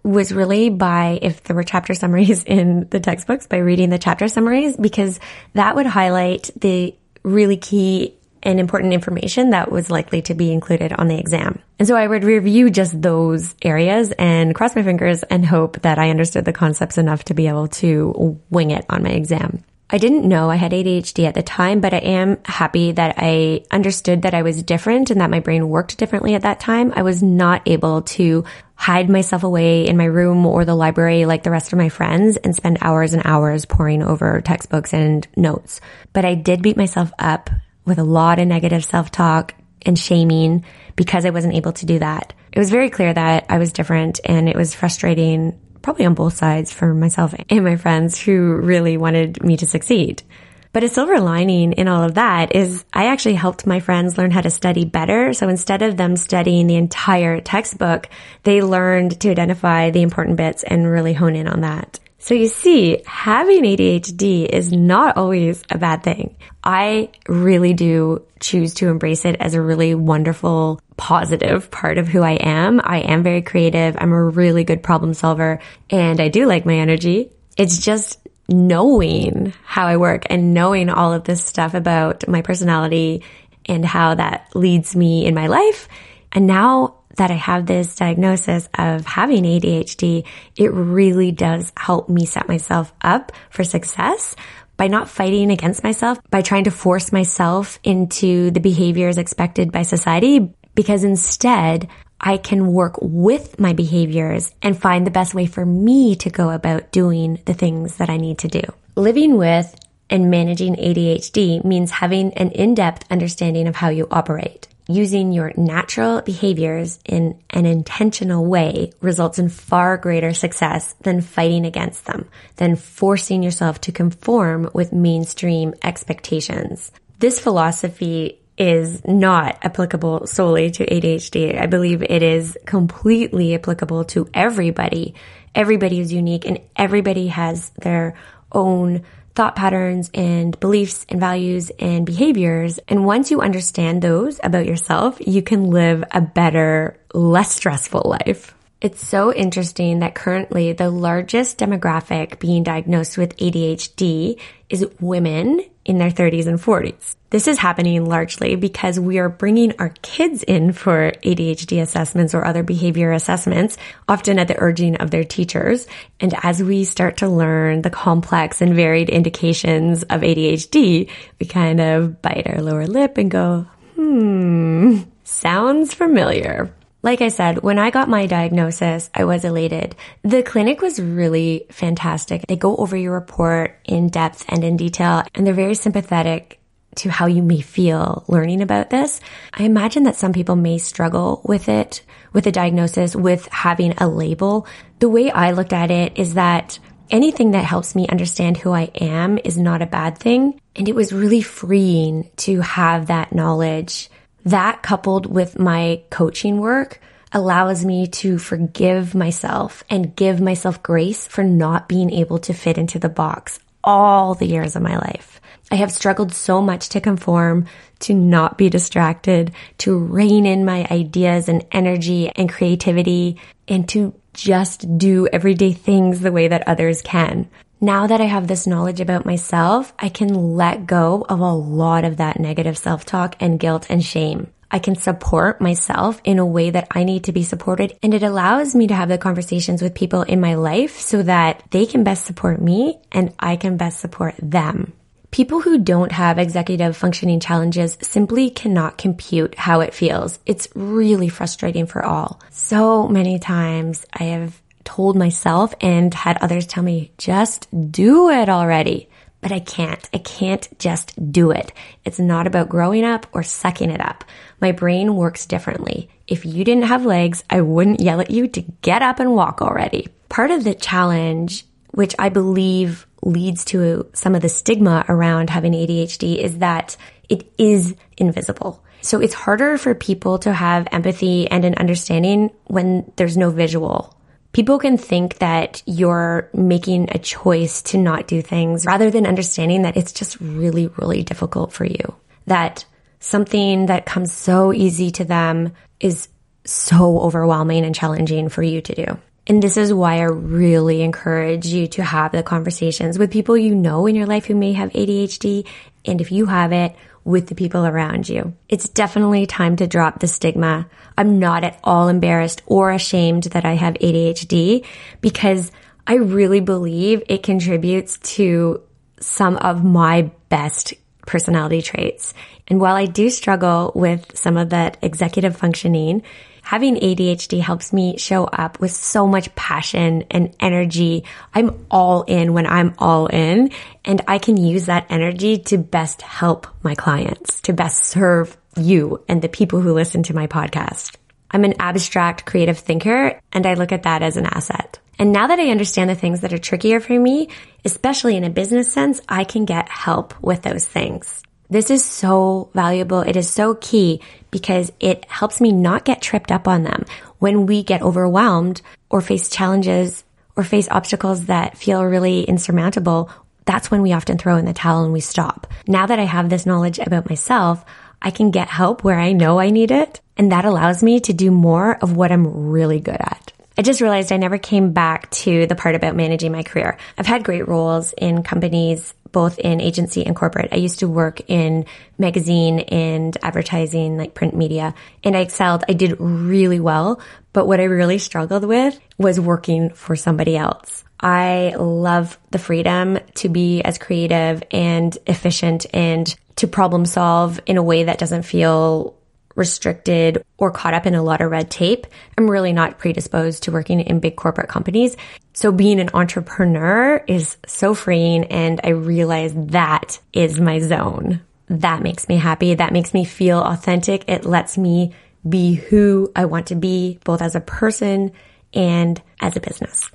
was 0.03 0.31
really 0.31 0.69
by 0.69 1.17
if 1.23 1.43
there 1.43 1.55
were 1.55 1.63
chapter 1.63 1.95
summaries 1.95 2.43
in 2.45 2.87
the 2.89 2.99
textbooks 2.99 3.47
by 3.47 3.57
reading 3.57 3.89
the 3.89 3.97
chapter 3.97 4.27
summaries 4.27 4.77
because 4.77 5.19
that 5.53 5.75
would 5.75 5.87
highlight 5.87 6.51
the 6.55 6.95
really 7.23 7.57
key 7.57 8.15
and 8.43 8.59
important 8.59 8.93
information 8.93 9.51
that 9.51 9.71
was 9.71 9.89
likely 9.89 10.21
to 10.23 10.33
be 10.33 10.51
included 10.51 10.93
on 10.93 11.07
the 11.07 11.17
exam. 11.17 11.59
And 11.77 11.87
so 11.87 11.95
I 11.95 12.07
would 12.07 12.23
review 12.23 12.69
just 12.69 13.01
those 13.01 13.55
areas 13.61 14.11
and 14.11 14.55
cross 14.55 14.75
my 14.75 14.83
fingers 14.83 15.23
and 15.23 15.45
hope 15.45 15.81
that 15.81 15.99
I 15.99 16.09
understood 16.09 16.45
the 16.45 16.53
concepts 16.53 16.97
enough 16.97 17.23
to 17.25 17.33
be 17.33 17.47
able 17.47 17.67
to 17.67 18.39
wing 18.49 18.71
it 18.71 18.85
on 18.89 19.03
my 19.03 19.09
exam. 19.09 19.63
I 19.91 19.97
didn't 19.97 20.27
know 20.27 20.51
I 20.51 20.55
had 20.55 20.71
ADHD 20.71 21.25
at 21.25 21.33
the 21.33 21.41
time, 21.41 21.81
but 21.81 21.95
I 21.95 21.97
am 21.97 22.37
happy 22.45 22.91
that 22.91 23.15
I 23.17 23.63
understood 23.71 24.21
that 24.21 24.35
I 24.35 24.43
was 24.43 24.61
different 24.61 25.09
and 25.09 25.19
that 25.19 25.31
my 25.31 25.39
brain 25.39 25.67
worked 25.67 25.97
differently 25.97 26.35
at 26.35 26.43
that 26.43 26.59
time. 26.59 26.93
I 26.95 27.01
was 27.01 27.23
not 27.23 27.63
able 27.65 28.03
to 28.03 28.43
hide 28.75 29.09
myself 29.09 29.43
away 29.43 29.87
in 29.87 29.97
my 29.97 30.05
room 30.05 30.45
or 30.45 30.63
the 30.63 30.75
library 30.75 31.25
like 31.25 31.41
the 31.41 31.49
rest 31.49 31.73
of 31.73 31.79
my 31.79 31.89
friends 31.89 32.37
and 32.37 32.55
spend 32.55 32.77
hours 32.81 33.13
and 33.13 33.23
hours 33.25 33.65
poring 33.65 34.03
over 34.03 34.41
textbooks 34.41 34.93
and 34.93 35.27
notes. 35.35 35.81
But 36.13 36.23
I 36.23 36.35
did 36.35 36.61
beat 36.61 36.77
myself 36.77 37.11
up 37.17 37.49
with 37.89 37.99
a 37.99 38.03
lot 38.03 38.39
of 38.39 38.47
negative 38.47 38.85
self-talk 38.85 39.53
and 39.85 39.97
shaming 39.97 40.65
because 40.95 41.25
I 41.25 41.31
wasn't 41.31 41.55
able 41.55 41.73
to 41.73 41.85
do 41.85 41.99
that. 41.99 42.33
It 42.51 42.59
was 42.59 42.69
very 42.69 42.89
clear 42.89 43.13
that 43.13 43.45
I 43.49 43.57
was 43.57 43.73
different 43.73 44.19
and 44.23 44.47
it 44.47 44.55
was 44.55 44.73
frustrating 44.73 45.59
probably 45.81 46.05
on 46.05 46.13
both 46.13 46.35
sides 46.35 46.71
for 46.71 46.93
myself 46.93 47.33
and 47.49 47.63
my 47.63 47.75
friends 47.75 48.19
who 48.19 48.55
really 48.55 48.97
wanted 48.97 49.43
me 49.43 49.57
to 49.57 49.67
succeed. 49.67 50.23
But 50.71 50.83
a 50.83 50.89
silver 50.89 51.19
lining 51.19 51.73
in 51.73 51.87
all 51.87 52.03
of 52.03 52.15
that 52.15 52.55
is 52.55 52.85
I 52.93 53.07
actually 53.07 53.35
helped 53.35 53.65
my 53.65 53.79
friends 53.79 54.17
learn 54.17 54.29
how 54.29 54.41
to 54.41 54.51
study 54.51 54.85
better. 54.85 55.33
So 55.33 55.49
instead 55.49 55.81
of 55.81 55.97
them 55.97 56.15
studying 56.15 56.67
the 56.67 56.75
entire 56.75 57.41
textbook, 57.41 58.07
they 58.43 58.61
learned 58.61 59.19
to 59.21 59.31
identify 59.31 59.89
the 59.89 60.03
important 60.03 60.37
bits 60.37 60.63
and 60.63 60.87
really 60.87 61.13
hone 61.13 61.35
in 61.35 61.47
on 61.47 61.61
that. 61.61 61.99
So 62.21 62.33
you 62.33 62.47
see, 62.47 63.01
having 63.05 63.63
ADHD 63.63 64.45
is 64.45 64.73
not 64.73 65.15
always 65.15 65.63
a 65.69 65.77
bad 65.77 66.03
thing. 66.03 66.35
I 66.61 67.11
really 67.29 67.73
do 67.73 68.25
choose 68.41 68.73
to 68.75 68.89
embrace 68.89 69.23
it 69.23 69.37
as 69.39 69.53
a 69.53 69.61
really 69.61 69.95
wonderful, 69.95 70.81
positive 70.97 71.71
part 71.71 71.97
of 71.97 72.09
who 72.09 72.21
I 72.21 72.33
am. 72.33 72.81
I 72.83 72.99
am 72.99 73.23
very 73.23 73.41
creative. 73.41 73.95
I'm 73.97 74.11
a 74.11 74.23
really 74.23 74.65
good 74.65 74.83
problem 74.83 75.13
solver 75.13 75.59
and 75.89 76.19
I 76.19 76.27
do 76.27 76.45
like 76.45 76.65
my 76.65 76.75
energy. 76.75 77.31
It's 77.57 77.79
just 77.79 78.19
knowing 78.49 79.53
how 79.63 79.87
I 79.87 79.95
work 79.95 80.23
and 80.29 80.53
knowing 80.53 80.89
all 80.89 81.13
of 81.13 81.23
this 81.23 81.43
stuff 81.43 81.73
about 81.73 82.27
my 82.27 82.41
personality 82.41 83.23
and 83.65 83.85
how 83.85 84.15
that 84.15 84.49
leads 84.55 84.93
me 84.93 85.25
in 85.25 85.35
my 85.35 85.47
life. 85.47 85.87
And 86.33 86.47
now 86.47 86.98
that 87.19 87.31
I 87.31 87.35
have 87.35 87.65
this 87.65 87.95
diagnosis 87.95 88.69
of 88.73 89.05
having 89.05 89.43
ADHD, 89.43 90.25
it 90.55 90.71
really 90.71 91.31
does 91.31 91.71
help 91.77 92.09
me 92.09 92.25
set 92.25 92.47
myself 92.47 92.93
up 93.01 93.33
for 93.49 93.63
success 93.63 94.35
by 94.77 94.87
not 94.87 95.09
fighting 95.09 95.51
against 95.51 95.83
myself, 95.83 96.17
by 96.29 96.41
trying 96.41 96.63
to 96.63 96.71
force 96.71 97.11
myself 97.11 97.77
into 97.83 98.51
the 98.51 98.61
behaviors 98.61 99.17
expected 99.17 99.73
by 99.73 99.81
society, 99.81 100.53
because 100.75 101.03
instead 101.03 101.89
I 102.21 102.37
can 102.37 102.71
work 102.71 102.97
with 103.01 103.59
my 103.59 103.73
behaviors 103.73 104.53
and 104.61 104.81
find 104.81 105.05
the 105.05 105.11
best 105.11 105.33
way 105.33 105.45
for 105.45 105.65
me 105.65 106.15
to 106.15 106.29
go 106.29 106.49
about 106.49 106.93
doing 106.93 107.39
the 107.45 107.53
things 107.53 107.97
that 107.97 108.09
I 108.09 108.15
need 108.15 108.39
to 108.39 108.47
do. 108.47 108.61
Living 108.95 109.35
with 109.35 109.75
and 110.09 110.31
managing 110.31 110.75
ADHD 110.75 111.65
means 111.65 111.91
having 111.91 112.33
an 112.35 112.51
in-depth 112.51 113.05
understanding 113.11 113.67
of 113.67 113.75
how 113.75 113.89
you 113.89 114.07
operate 114.09 114.69
using 114.89 115.31
your 115.31 115.53
natural 115.55 116.19
behaviors 116.23 116.99
in 117.05 117.39
an 117.51 117.67
intentional 117.67 118.43
way 118.43 118.91
results 119.01 119.37
in 119.37 119.47
far 119.47 119.97
greater 119.97 120.33
success 120.33 120.95
than 121.03 121.21
fighting 121.21 121.67
against 121.67 122.05
them, 122.05 122.27
than 122.55 122.75
forcing 122.75 123.43
yourself 123.43 123.79
to 123.79 123.91
conform 123.91 124.67
with 124.73 124.91
mainstream 124.91 125.75
expectations. 125.83 126.91
This 127.19 127.39
philosophy 127.39 128.39
is 128.57 129.05
not 129.05 129.59
applicable 129.61 130.25
solely 130.25 130.71
to 130.71 130.85
ADHD. 130.85 131.61
I 131.61 131.67
believe 131.67 132.01
it 132.01 132.23
is 132.23 132.57
completely 132.65 133.53
applicable 133.53 134.05
to 134.05 134.27
everybody. 134.33 135.13
Everybody 135.53 135.99
is 135.99 136.11
unique 136.11 136.45
and 136.45 136.59
everybody 136.75 137.27
has 137.27 137.69
their 137.81 138.15
own 138.51 139.03
thought 139.39 139.55
patterns 139.55 140.11
and 140.13 140.59
beliefs 140.59 141.05
and 141.07 141.17
values 141.17 141.71
and 141.79 142.05
behaviors. 142.05 142.77
And 142.89 143.05
once 143.05 143.31
you 143.31 143.39
understand 143.39 144.01
those 144.01 144.37
about 144.43 144.65
yourself, 144.65 145.17
you 145.25 145.41
can 145.41 145.69
live 145.69 146.03
a 146.11 146.19
better, 146.19 146.99
less 147.13 147.55
stressful 147.55 148.01
life. 148.03 148.53
It's 148.81 149.07
so 149.07 149.33
interesting 149.33 149.99
that 149.99 150.13
currently 150.13 150.73
the 150.73 150.89
largest 150.89 151.57
demographic 151.57 152.39
being 152.39 152.63
diagnosed 152.63 153.17
with 153.17 153.37
ADHD 153.37 154.41
is 154.67 154.85
women 154.99 155.63
in 155.89 155.97
their 155.97 156.11
30s 156.11 156.45
and 156.45 156.59
40s. 156.59 157.15
This 157.31 157.47
is 157.47 157.57
happening 157.57 158.05
largely 158.05 158.55
because 158.55 158.99
we 158.99 159.17
are 159.17 159.27
bringing 159.27 159.73
our 159.79 159.89
kids 160.03 160.43
in 160.43 160.71
for 160.71 161.11
ADHD 161.23 161.81
assessments 161.81 162.35
or 162.35 162.45
other 162.45 162.61
behavior 162.61 163.11
assessments, 163.11 163.75
often 164.07 164.37
at 164.37 164.47
the 164.47 164.59
urging 164.59 164.97
of 164.97 165.09
their 165.09 165.23
teachers. 165.23 165.87
And 166.19 166.35
as 166.43 166.61
we 166.61 166.83
start 166.85 167.17
to 167.17 167.27
learn 167.27 167.81
the 167.81 167.89
complex 167.89 168.61
and 168.61 168.75
varied 168.75 169.09
indications 169.09 170.03
of 170.03 170.21
ADHD, 170.21 171.09
we 171.39 171.45
kind 171.47 171.81
of 171.81 172.21
bite 172.21 172.45
our 172.45 172.61
lower 172.61 172.85
lip 172.85 173.17
and 173.17 173.31
go, 173.31 173.65
hmm, 173.95 174.99
sounds 175.23 175.95
familiar. 175.95 176.71
Like 177.01 177.21
I 177.21 177.29
said, 177.29 177.63
when 177.63 177.79
I 177.79 177.91
got 177.91 178.09
my 178.09 178.25
diagnosis, 178.25 179.09
I 179.13 179.23
was 179.23 179.45
elated. 179.45 179.95
The 180.23 180.43
clinic 180.43 180.81
was 180.81 180.99
really 180.99 181.65
fantastic. 181.71 182.45
They 182.45 182.57
go 182.57 182.75
over 182.75 182.97
your 182.97 183.13
report 183.13 183.79
in 183.85 184.09
depth 184.09 184.43
and 184.49 184.63
in 184.65 184.75
detail, 184.75 185.23
and 185.33 185.47
they're 185.47 185.53
very 185.53 185.75
sympathetic 185.75 186.59
to 186.95 187.09
how 187.09 187.27
you 187.27 187.41
may 187.41 187.61
feel 187.61 188.25
learning 188.27 188.61
about 188.61 188.89
this. 188.89 189.21
I 189.53 189.63
imagine 189.63 190.03
that 190.03 190.17
some 190.17 190.33
people 190.33 190.57
may 190.57 190.77
struggle 190.77 191.41
with 191.45 191.69
it, 191.69 192.01
with 192.33 192.47
a 192.47 192.51
diagnosis, 192.51 193.15
with 193.15 193.47
having 193.47 193.93
a 193.97 194.07
label. 194.07 194.67
The 194.99 195.07
way 195.07 195.31
I 195.31 195.51
looked 195.51 195.71
at 195.71 195.91
it 195.91 196.19
is 196.19 196.33
that 196.33 196.79
anything 197.09 197.51
that 197.51 197.63
helps 197.63 197.95
me 197.95 198.07
understand 198.07 198.57
who 198.57 198.73
I 198.73 198.91
am 198.95 199.39
is 199.43 199.57
not 199.57 199.81
a 199.81 199.87
bad 199.87 200.17
thing. 200.17 200.59
And 200.75 200.89
it 200.89 200.95
was 200.95 201.13
really 201.13 201.41
freeing 201.41 202.29
to 202.37 202.59
have 202.61 203.07
that 203.07 203.33
knowledge. 203.33 204.09
That 204.45 204.81
coupled 204.81 205.25
with 205.25 205.59
my 205.59 206.03
coaching 206.09 206.59
work 206.59 207.01
allows 207.31 207.85
me 207.85 208.07
to 208.07 208.37
forgive 208.37 209.13
myself 209.13 209.83
and 209.89 210.15
give 210.15 210.41
myself 210.41 210.81
grace 210.81 211.27
for 211.27 211.43
not 211.43 211.87
being 211.87 212.11
able 212.11 212.39
to 212.39 212.53
fit 212.53 212.77
into 212.77 212.99
the 212.99 213.09
box 213.09 213.59
all 213.83 214.35
the 214.35 214.47
years 214.47 214.75
of 214.75 214.81
my 214.81 214.97
life. 214.97 215.39
I 215.71 215.75
have 215.75 215.91
struggled 215.91 216.33
so 216.33 216.61
much 216.61 216.89
to 216.89 217.01
conform, 217.01 217.67
to 217.99 218.13
not 218.13 218.57
be 218.57 218.69
distracted, 218.69 219.51
to 219.79 219.97
rein 219.97 220.45
in 220.45 220.65
my 220.65 220.87
ideas 220.89 221.47
and 221.47 221.65
energy 221.71 222.29
and 222.29 222.51
creativity, 222.51 223.39
and 223.67 223.87
to 223.89 224.15
just 224.33 224.97
do 224.97 225.27
everyday 225.27 225.73
things 225.73 226.21
the 226.21 226.31
way 226.31 226.47
that 226.47 226.67
others 226.67 227.01
can. 227.01 227.49
Now 227.81 228.07
that 228.07 228.19
I 228.19 228.25
have 228.25 228.47
this 228.47 228.67
knowledge 228.67 228.99
about 228.99 229.25
myself, 229.25 229.93
I 229.97 230.09
can 230.09 230.55
let 230.57 230.85
go 230.85 231.25
of 231.29 231.39
a 231.39 231.53
lot 231.53 232.03
of 232.03 232.17
that 232.17 232.37
negative 232.37 232.77
self-talk 232.77 233.37
and 233.39 233.57
guilt 233.57 233.87
and 233.89 234.03
shame. 234.03 234.47
I 234.69 234.79
can 234.79 234.95
support 234.95 235.61
myself 235.61 236.19
in 236.25 236.39
a 236.39 236.45
way 236.45 236.71
that 236.71 236.89
I 236.91 237.05
need 237.05 237.23
to 237.23 237.31
be 237.31 237.43
supported. 237.43 237.97
And 238.03 238.13
it 238.13 238.21
allows 238.21 238.75
me 238.75 238.87
to 238.87 238.93
have 238.93 239.07
the 239.07 239.17
conversations 239.17 239.81
with 239.81 239.95
people 239.95 240.23
in 240.23 240.41
my 240.41 240.55
life 240.55 240.99
so 240.99 241.23
that 241.23 241.63
they 241.71 241.85
can 241.85 242.03
best 242.03 242.25
support 242.25 242.61
me 242.61 242.99
and 243.13 243.33
I 243.39 243.55
can 243.55 243.77
best 243.77 244.01
support 244.01 244.35
them. 244.39 244.91
People 245.31 245.61
who 245.61 245.77
don't 245.77 246.11
have 246.11 246.37
executive 246.37 246.97
functioning 246.97 247.39
challenges 247.39 247.97
simply 248.01 248.49
cannot 248.49 248.97
compute 248.97 249.55
how 249.55 249.79
it 249.79 249.93
feels. 249.93 250.37
It's 250.45 250.67
really 250.75 251.29
frustrating 251.29 251.85
for 251.85 252.03
all. 252.03 252.41
So 252.49 253.07
many 253.07 253.39
times 253.39 254.05
I 254.11 254.23
have 254.23 254.59
told 254.89 255.15
myself 255.15 255.75
and 255.81 256.11
had 256.15 256.39
others 256.41 256.65
tell 256.65 256.81
me, 256.81 257.11
just 257.19 257.67
do 257.91 258.29
it 258.29 258.49
already. 258.49 259.07
But 259.39 259.51
I 259.51 259.59
can't. 259.59 260.09
I 260.11 260.17
can't 260.17 260.67
just 260.79 261.31
do 261.31 261.51
it. 261.51 261.71
It's 262.03 262.17
not 262.17 262.47
about 262.47 262.69
growing 262.69 263.05
up 263.05 263.27
or 263.31 263.43
sucking 263.43 263.91
it 263.91 264.01
up. 264.01 264.25
My 264.59 264.71
brain 264.71 265.15
works 265.15 265.45
differently. 265.45 266.09
If 266.27 266.43
you 266.43 266.63
didn't 266.63 266.89
have 266.89 267.05
legs, 267.05 267.43
I 267.51 267.61
wouldn't 267.61 268.01
yell 268.01 268.19
at 268.19 268.31
you 268.31 268.47
to 268.47 268.61
get 268.81 269.03
up 269.03 269.19
and 269.19 269.35
walk 269.35 269.61
already. 269.61 270.07
Part 270.27 270.49
of 270.49 270.63
the 270.63 270.73
challenge, 270.73 271.65
which 271.91 272.15
I 272.17 272.29
believe 272.29 273.05
leads 273.21 273.65
to 273.65 274.09
some 274.13 274.33
of 274.33 274.41
the 274.41 274.49
stigma 274.49 275.05
around 275.07 275.51
having 275.51 275.73
ADHD 275.73 276.37
is 276.37 276.57
that 276.57 276.97
it 277.29 277.47
is 277.59 277.95
invisible. 278.17 278.83
So 279.01 279.21
it's 279.21 279.35
harder 279.35 279.77
for 279.77 279.93
people 279.93 280.39
to 280.39 280.51
have 280.51 280.87
empathy 280.91 281.47
and 281.47 281.63
an 281.63 281.75
understanding 281.75 282.49
when 282.65 283.11
there's 283.17 283.37
no 283.37 283.51
visual. 283.51 284.15
People 284.51 284.79
can 284.79 284.97
think 284.97 285.37
that 285.37 285.83
you're 285.85 286.49
making 286.53 287.09
a 287.11 287.19
choice 287.19 287.83
to 287.83 287.97
not 287.97 288.27
do 288.27 288.41
things 288.41 288.85
rather 288.85 289.11
than 289.11 289.27
understanding 289.27 289.83
that 289.83 289.95
it's 289.95 290.11
just 290.11 290.39
really, 290.41 290.87
really 290.97 291.23
difficult 291.23 291.71
for 291.71 291.85
you. 291.85 292.15
That 292.47 292.85
something 293.19 293.87
that 293.87 294.05
comes 294.05 294.31
so 294.31 294.73
easy 294.73 295.11
to 295.11 295.25
them 295.25 295.73
is 295.99 296.29
so 296.65 297.19
overwhelming 297.19 297.85
and 297.85 297.93
challenging 297.93 298.49
for 298.49 298.63
you 298.63 298.81
to 298.81 298.95
do. 298.95 299.19
And 299.47 299.63
this 299.63 299.77
is 299.77 299.91
why 299.91 300.19
I 300.19 300.25
really 300.25 301.01
encourage 301.01 301.65
you 301.65 301.87
to 301.87 302.03
have 302.03 302.31
the 302.31 302.43
conversations 302.43 303.17
with 303.17 303.31
people 303.31 303.57
you 303.57 303.73
know 303.73 304.05
in 304.05 304.15
your 304.15 304.27
life 304.27 304.45
who 304.45 304.53
may 304.53 304.73
have 304.73 304.91
ADHD. 304.91 305.65
And 306.05 306.21
if 306.21 306.31
you 306.31 306.45
have 306.45 306.71
it, 306.71 306.95
with 307.29 307.47
the 307.47 307.55
people 307.55 307.85
around 307.85 308.27
you. 308.27 308.53
It's 308.67 308.89
definitely 308.89 309.45
time 309.45 309.75
to 309.75 309.87
drop 309.87 310.19
the 310.19 310.27
stigma. 310.27 310.87
I'm 311.15 311.37
not 311.37 311.63
at 311.63 311.79
all 311.83 312.07
embarrassed 312.07 312.63
or 312.65 312.91
ashamed 312.91 313.43
that 313.43 313.65
I 313.65 313.73
have 313.73 313.93
ADHD 313.93 314.83
because 315.21 315.71
I 316.07 316.15
really 316.15 316.59
believe 316.59 317.21
it 317.29 317.43
contributes 317.43 318.17
to 318.35 318.81
some 319.19 319.57
of 319.57 319.83
my 319.83 320.31
best 320.49 320.95
personality 321.27 321.83
traits. 321.83 322.33
And 322.67 322.79
while 322.79 322.95
I 322.95 323.05
do 323.05 323.29
struggle 323.29 323.91
with 323.93 324.35
some 324.35 324.57
of 324.57 324.71
that 324.71 324.97
executive 325.03 325.55
functioning, 325.55 326.23
having 326.69 326.97
ADHD 326.97 327.59
helps 327.59 327.91
me 327.91 328.15
show 328.19 328.43
up 328.43 328.79
with 328.79 328.91
so 328.91 329.25
much 329.25 329.55
passion 329.55 330.23
and 330.29 330.55
energy. 330.59 331.23
I'm 331.51 331.87
all 331.89 332.21
in 332.21 332.53
when 332.53 332.67
I'm 332.67 332.93
all 332.99 333.25
in 333.25 333.71
and 334.05 334.21
I 334.27 334.37
can 334.37 334.55
use 334.55 334.85
that 334.85 335.07
energy 335.09 335.57
to 335.69 335.79
best 335.79 336.21
help 336.21 336.67
my 336.83 336.93
clients, 336.93 337.59
to 337.61 337.73
best 337.73 338.03
serve 338.03 338.55
you 338.77 339.23
and 339.27 339.41
the 339.41 339.49
people 339.49 339.81
who 339.81 339.93
listen 339.93 340.21
to 340.23 340.35
my 340.35 340.45
podcast. 340.45 341.15
I'm 341.49 341.63
an 341.63 341.73
abstract 341.79 342.45
creative 342.45 342.77
thinker 342.77 343.41
and 343.51 343.65
I 343.65 343.73
look 343.73 343.91
at 343.91 344.03
that 344.03 344.21
as 344.21 344.37
an 344.37 344.45
asset. 344.45 344.99
And 345.17 345.31
now 345.31 345.47
that 345.47 345.57
I 345.57 345.71
understand 345.71 346.11
the 346.11 346.13
things 346.13 346.41
that 346.41 346.53
are 346.53 346.59
trickier 346.59 346.99
for 346.99 347.19
me, 347.19 347.49
especially 347.83 348.37
in 348.37 348.43
a 348.43 348.51
business 348.51 348.93
sense, 348.93 349.21
I 349.27 349.43
can 349.43 349.65
get 349.65 349.89
help 349.89 350.39
with 350.39 350.61
those 350.61 350.85
things. 350.85 351.41
This 351.71 351.91
is 351.91 352.03
so 352.03 352.71
valuable. 352.73 353.21
It 353.21 353.35
is 353.35 353.47
so 353.47 353.75
key 353.75 354.21
because 354.49 354.91
it 354.99 355.25
helps 355.25 355.61
me 355.61 355.71
not 355.71 356.03
get 356.03 356.19
tripped 356.19 356.51
up 356.51 356.67
on 356.67 356.81
them. 356.81 357.05
When 357.37 357.67
we 357.67 357.83
get 357.83 358.01
overwhelmed 358.01 358.81
or 359.09 359.21
face 359.21 359.49
challenges 359.49 360.23
or 360.55 360.63
face 360.63 360.87
obstacles 360.89 361.45
that 361.45 361.77
feel 361.77 362.03
really 362.03 362.41
insurmountable, 362.41 363.29
that's 363.65 363.91
when 363.91 364.01
we 364.01 364.13
often 364.13 364.39
throw 364.39 364.57
in 364.57 364.65
the 364.65 364.73
towel 364.73 365.03
and 365.03 365.13
we 365.13 365.19
stop. 365.19 365.67
Now 365.87 366.07
that 366.07 366.17
I 366.17 366.23
have 366.23 366.49
this 366.49 366.65
knowledge 366.65 366.97
about 366.97 367.29
myself, 367.29 367.85
I 368.19 368.31
can 368.31 368.49
get 368.49 368.67
help 368.67 369.03
where 369.03 369.19
I 369.19 369.33
know 369.33 369.59
I 369.59 369.69
need 369.69 369.91
it. 369.91 370.21
And 370.37 370.51
that 370.51 370.65
allows 370.65 371.03
me 371.03 371.19
to 371.19 371.33
do 371.33 371.51
more 371.51 371.97
of 371.97 372.15
what 372.15 372.31
I'm 372.31 372.71
really 372.71 372.99
good 372.99 373.21
at. 373.21 373.53
I 373.77 373.81
just 373.81 374.01
realized 374.01 374.31
I 374.31 374.37
never 374.37 374.57
came 374.57 374.91
back 374.91 375.29
to 375.31 375.67
the 375.67 375.75
part 375.75 375.95
about 375.95 376.15
managing 376.15 376.51
my 376.51 376.63
career. 376.63 376.97
I've 377.17 377.27
had 377.27 377.45
great 377.45 377.67
roles 377.67 378.13
in 378.13 378.43
companies 378.43 379.13
both 379.31 379.59
in 379.59 379.81
agency 379.81 380.25
and 380.25 380.35
corporate. 380.35 380.69
I 380.71 380.77
used 380.77 380.99
to 380.99 381.07
work 381.07 381.41
in 381.49 381.85
magazine 382.17 382.79
and 382.79 383.37
advertising, 383.41 384.17
like 384.17 384.33
print 384.33 384.55
media, 384.55 384.93
and 385.23 385.35
I 385.35 385.41
excelled. 385.41 385.83
I 385.87 385.93
did 385.93 386.19
really 386.19 386.79
well. 386.79 387.21
But 387.51 387.67
what 387.67 387.79
I 387.79 387.85
really 387.85 388.19
struggled 388.19 388.63
with 388.63 388.99
was 389.17 389.39
working 389.39 389.89
for 389.91 390.15
somebody 390.15 390.55
else. 390.55 391.03
I 391.19 391.73
love 391.77 392.37
the 392.51 392.59
freedom 392.59 393.19
to 393.35 393.49
be 393.49 393.81
as 393.81 393.97
creative 393.97 394.63
and 394.71 395.17
efficient 395.27 395.85
and 395.93 396.33
to 396.57 396.67
problem 396.67 397.05
solve 397.05 397.59
in 397.65 397.77
a 397.77 397.83
way 397.83 398.05
that 398.05 398.19
doesn't 398.19 398.43
feel 398.43 399.18
restricted 399.55 400.43
or 400.57 400.71
caught 400.71 400.93
up 400.93 401.05
in 401.05 401.15
a 401.15 401.23
lot 401.23 401.41
of 401.41 401.51
red 401.51 401.69
tape. 401.69 402.07
I'm 402.37 402.49
really 402.49 402.73
not 402.73 402.97
predisposed 402.97 403.63
to 403.63 403.71
working 403.71 403.99
in 403.99 404.19
big 404.19 404.35
corporate 404.35 404.69
companies. 404.69 405.17
So 405.53 405.71
being 405.71 405.99
an 405.99 406.11
entrepreneur 406.13 407.23
is 407.27 407.57
so 407.65 407.93
freeing 407.93 408.45
and 408.45 408.79
I 408.83 408.89
realize 408.89 409.53
that 409.55 410.19
is 410.33 410.59
my 410.59 410.79
zone. 410.79 411.41
That 411.67 412.01
makes 412.01 412.27
me 412.27 412.37
happy. 412.37 412.73
That 412.75 412.93
makes 412.93 413.13
me 413.13 413.25
feel 413.25 413.59
authentic. 413.59 414.25
It 414.27 414.45
lets 414.45 414.77
me 414.77 415.13
be 415.47 415.75
who 415.75 416.31
I 416.35 416.45
want 416.45 416.67
to 416.67 416.75
be, 416.75 417.19
both 417.23 417.41
as 417.41 417.55
a 417.55 417.61
person 417.61 418.31
and 418.73 419.21
as 419.39 419.55
a 419.55 419.61
business. 419.61 420.09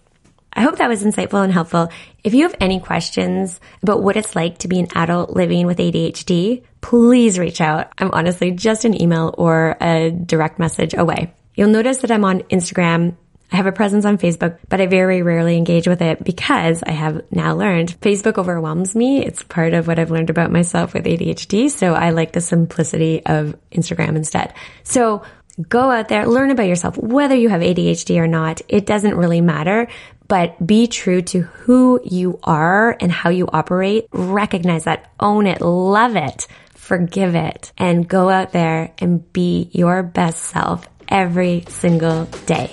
I 0.56 0.62
hope 0.62 0.78
that 0.78 0.88
was 0.88 1.02
insightful 1.02 1.42
and 1.42 1.52
helpful. 1.52 1.90
If 2.22 2.34
you 2.34 2.42
have 2.44 2.54
any 2.60 2.80
questions 2.80 3.60
about 3.82 4.02
what 4.02 4.16
it's 4.16 4.36
like 4.36 4.58
to 4.58 4.68
be 4.68 4.80
an 4.80 4.88
adult 4.94 5.30
living 5.30 5.66
with 5.66 5.78
ADHD, 5.78 6.62
please 6.80 7.38
reach 7.38 7.60
out. 7.60 7.92
I'm 7.98 8.10
honestly 8.12 8.50
just 8.52 8.84
an 8.84 9.00
email 9.00 9.34
or 9.36 9.76
a 9.80 10.10
direct 10.10 10.58
message 10.58 10.94
away. 10.94 11.34
You'll 11.54 11.68
notice 11.68 11.98
that 11.98 12.10
I'm 12.10 12.24
on 12.24 12.40
Instagram. 12.42 13.16
I 13.52 13.56
have 13.56 13.66
a 13.66 13.72
presence 13.72 14.04
on 14.04 14.18
Facebook, 14.18 14.58
but 14.68 14.80
I 14.80 14.86
very 14.86 15.22
rarely 15.22 15.56
engage 15.56 15.86
with 15.86 16.02
it 16.02 16.24
because 16.24 16.82
I 16.82 16.90
have 16.90 17.22
now 17.30 17.54
learned 17.54 18.00
Facebook 18.00 18.38
overwhelms 18.38 18.96
me. 18.96 19.24
It's 19.24 19.42
part 19.44 19.74
of 19.74 19.86
what 19.86 19.98
I've 19.98 20.10
learned 20.10 20.30
about 20.30 20.50
myself 20.50 20.94
with 20.94 21.04
ADHD. 21.04 21.70
So 21.70 21.94
I 21.94 22.10
like 22.10 22.32
the 22.32 22.40
simplicity 22.40 23.24
of 23.24 23.56
Instagram 23.70 24.16
instead. 24.16 24.54
So 24.82 25.22
go 25.68 25.90
out 25.90 26.08
there, 26.08 26.26
learn 26.26 26.50
about 26.50 26.66
yourself, 26.66 26.96
whether 26.96 27.34
you 27.34 27.48
have 27.48 27.60
ADHD 27.60 28.18
or 28.18 28.26
not. 28.26 28.60
It 28.68 28.86
doesn't 28.86 29.14
really 29.14 29.40
matter, 29.40 29.88
but 30.28 30.64
be 30.66 30.86
true 30.86 31.22
to 31.22 31.42
who 31.42 32.00
you 32.04 32.38
are 32.42 32.96
and 33.00 33.12
how 33.12 33.30
you 33.30 33.48
operate. 33.52 34.06
Recognize 34.12 34.84
that, 34.84 35.10
own 35.20 35.46
it, 35.46 35.60
love 35.60 36.16
it, 36.16 36.46
forgive 36.74 37.34
it, 37.34 37.72
and 37.78 38.08
go 38.08 38.28
out 38.28 38.52
there 38.52 38.92
and 38.98 39.32
be 39.32 39.68
your 39.72 40.02
best 40.02 40.42
self 40.42 40.88
every 41.08 41.64
single 41.68 42.24
day. 42.46 42.70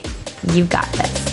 You 0.51 0.65
got 0.65 0.91
this. 0.93 1.31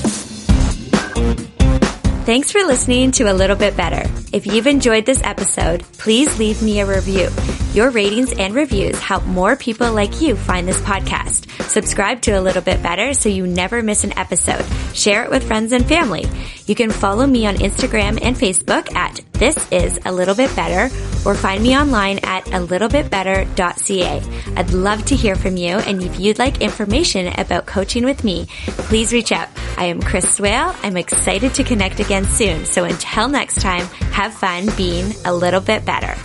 Thanks 2.28 2.52
for 2.52 2.62
listening 2.62 3.12
to 3.12 3.24
A 3.24 3.32
Little 3.32 3.56
Bit 3.56 3.74
Better. 3.74 4.06
If 4.34 4.46
you've 4.46 4.66
enjoyed 4.66 5.06
this 5.06 5.22
episode, 5.22 5.82
please 5.94 6.38
leave 6.38 6.60
me 6.60 6.80
a 6.80 6.86
review. 6.86 7.30
Your 7.72 7.88
ratings 7.88 8.34
and 8.34 8.54
reviews 8.54 8.98
help 8.98 9.24
more 9.24 9.56
people 9.56 9.94
like 9.94 10.20
you 10.20 10.36
find 10.36 10.68
this 10.68 10.80
podcast. 10.82 11.47
Subscribe 11.68 12.20
to 12.22 12.32
A 12.32 12.40
Little 12.40 12.62
Bit 12.62 12.82
Better 12.82 13.14
so 13.14 13.28
you 13.28 13.46
never 13.46 13.82
miss 13.82 14.04
an 14.04 14.18
episode. 14.18 14.64
Share 14.94 15.24
it 15.24 15.30
with 15.30 15.46
friends 15.46 15.72
and 15.72 15.86
family. 15.86 16.24
You 16.66 16.74
can 16.74 16.90
follow 16.90 17.26
me 17.26 17.46
on 17.46 17.56
Instagram 17.56 18.18
and 18.22 18.36
Facebook 18.36 18.94
at 18.94 19.20
This 19.32 19.70
Is 19.70 20.00
A 20.04 20.12
Little 20.12 20.34
Bit 20.34 20.54
Better 20.56 20.94
or 21.26 21.34
find 21.34 21.62
me 21.62 21.76
online 21.76 22.18
at 22.22 22.46
a 22.48 22.66
littlebitbetter.ca. 22.66 24.54
I'd 24.56 24.72
love 24.72 25.04
to 25.06 25.16
hear 25.16 25.36
from 25.36 25.56
you 25.56 25.76
and 25.76 26.02
if 26.02 26.18
you'd 26.18 26.38
like 26.38 26.60
information 26.60 27.28
about 27.38 27.66
coaching 27.66 28.04
with 28.04 28.24
me, 28.24 28.46
please 28.66 29.12
reach 29.12 29.32
out. 29.32 29.48
I 29.76 29.84
am 29.86 30.02
Chris 30.02 30.34
Swale. 30.34 30.74
I'm 30.82 30.96
excited 30.96 31.54
to 31.54 31.64
connect 31.64 32.00
again 32.00 32.24
soon. 32.24 32.64
So 32.64 32.84
until 32.84 33.28
next 33.28 33.60
time, 33.60 33.84
have 34.12 34.34
fun 34.34 34.68
being 34.76 35.12
a 35.24 35.34
little 35.34 35.60
bit 35.60 35.84
better. 35.84 36.16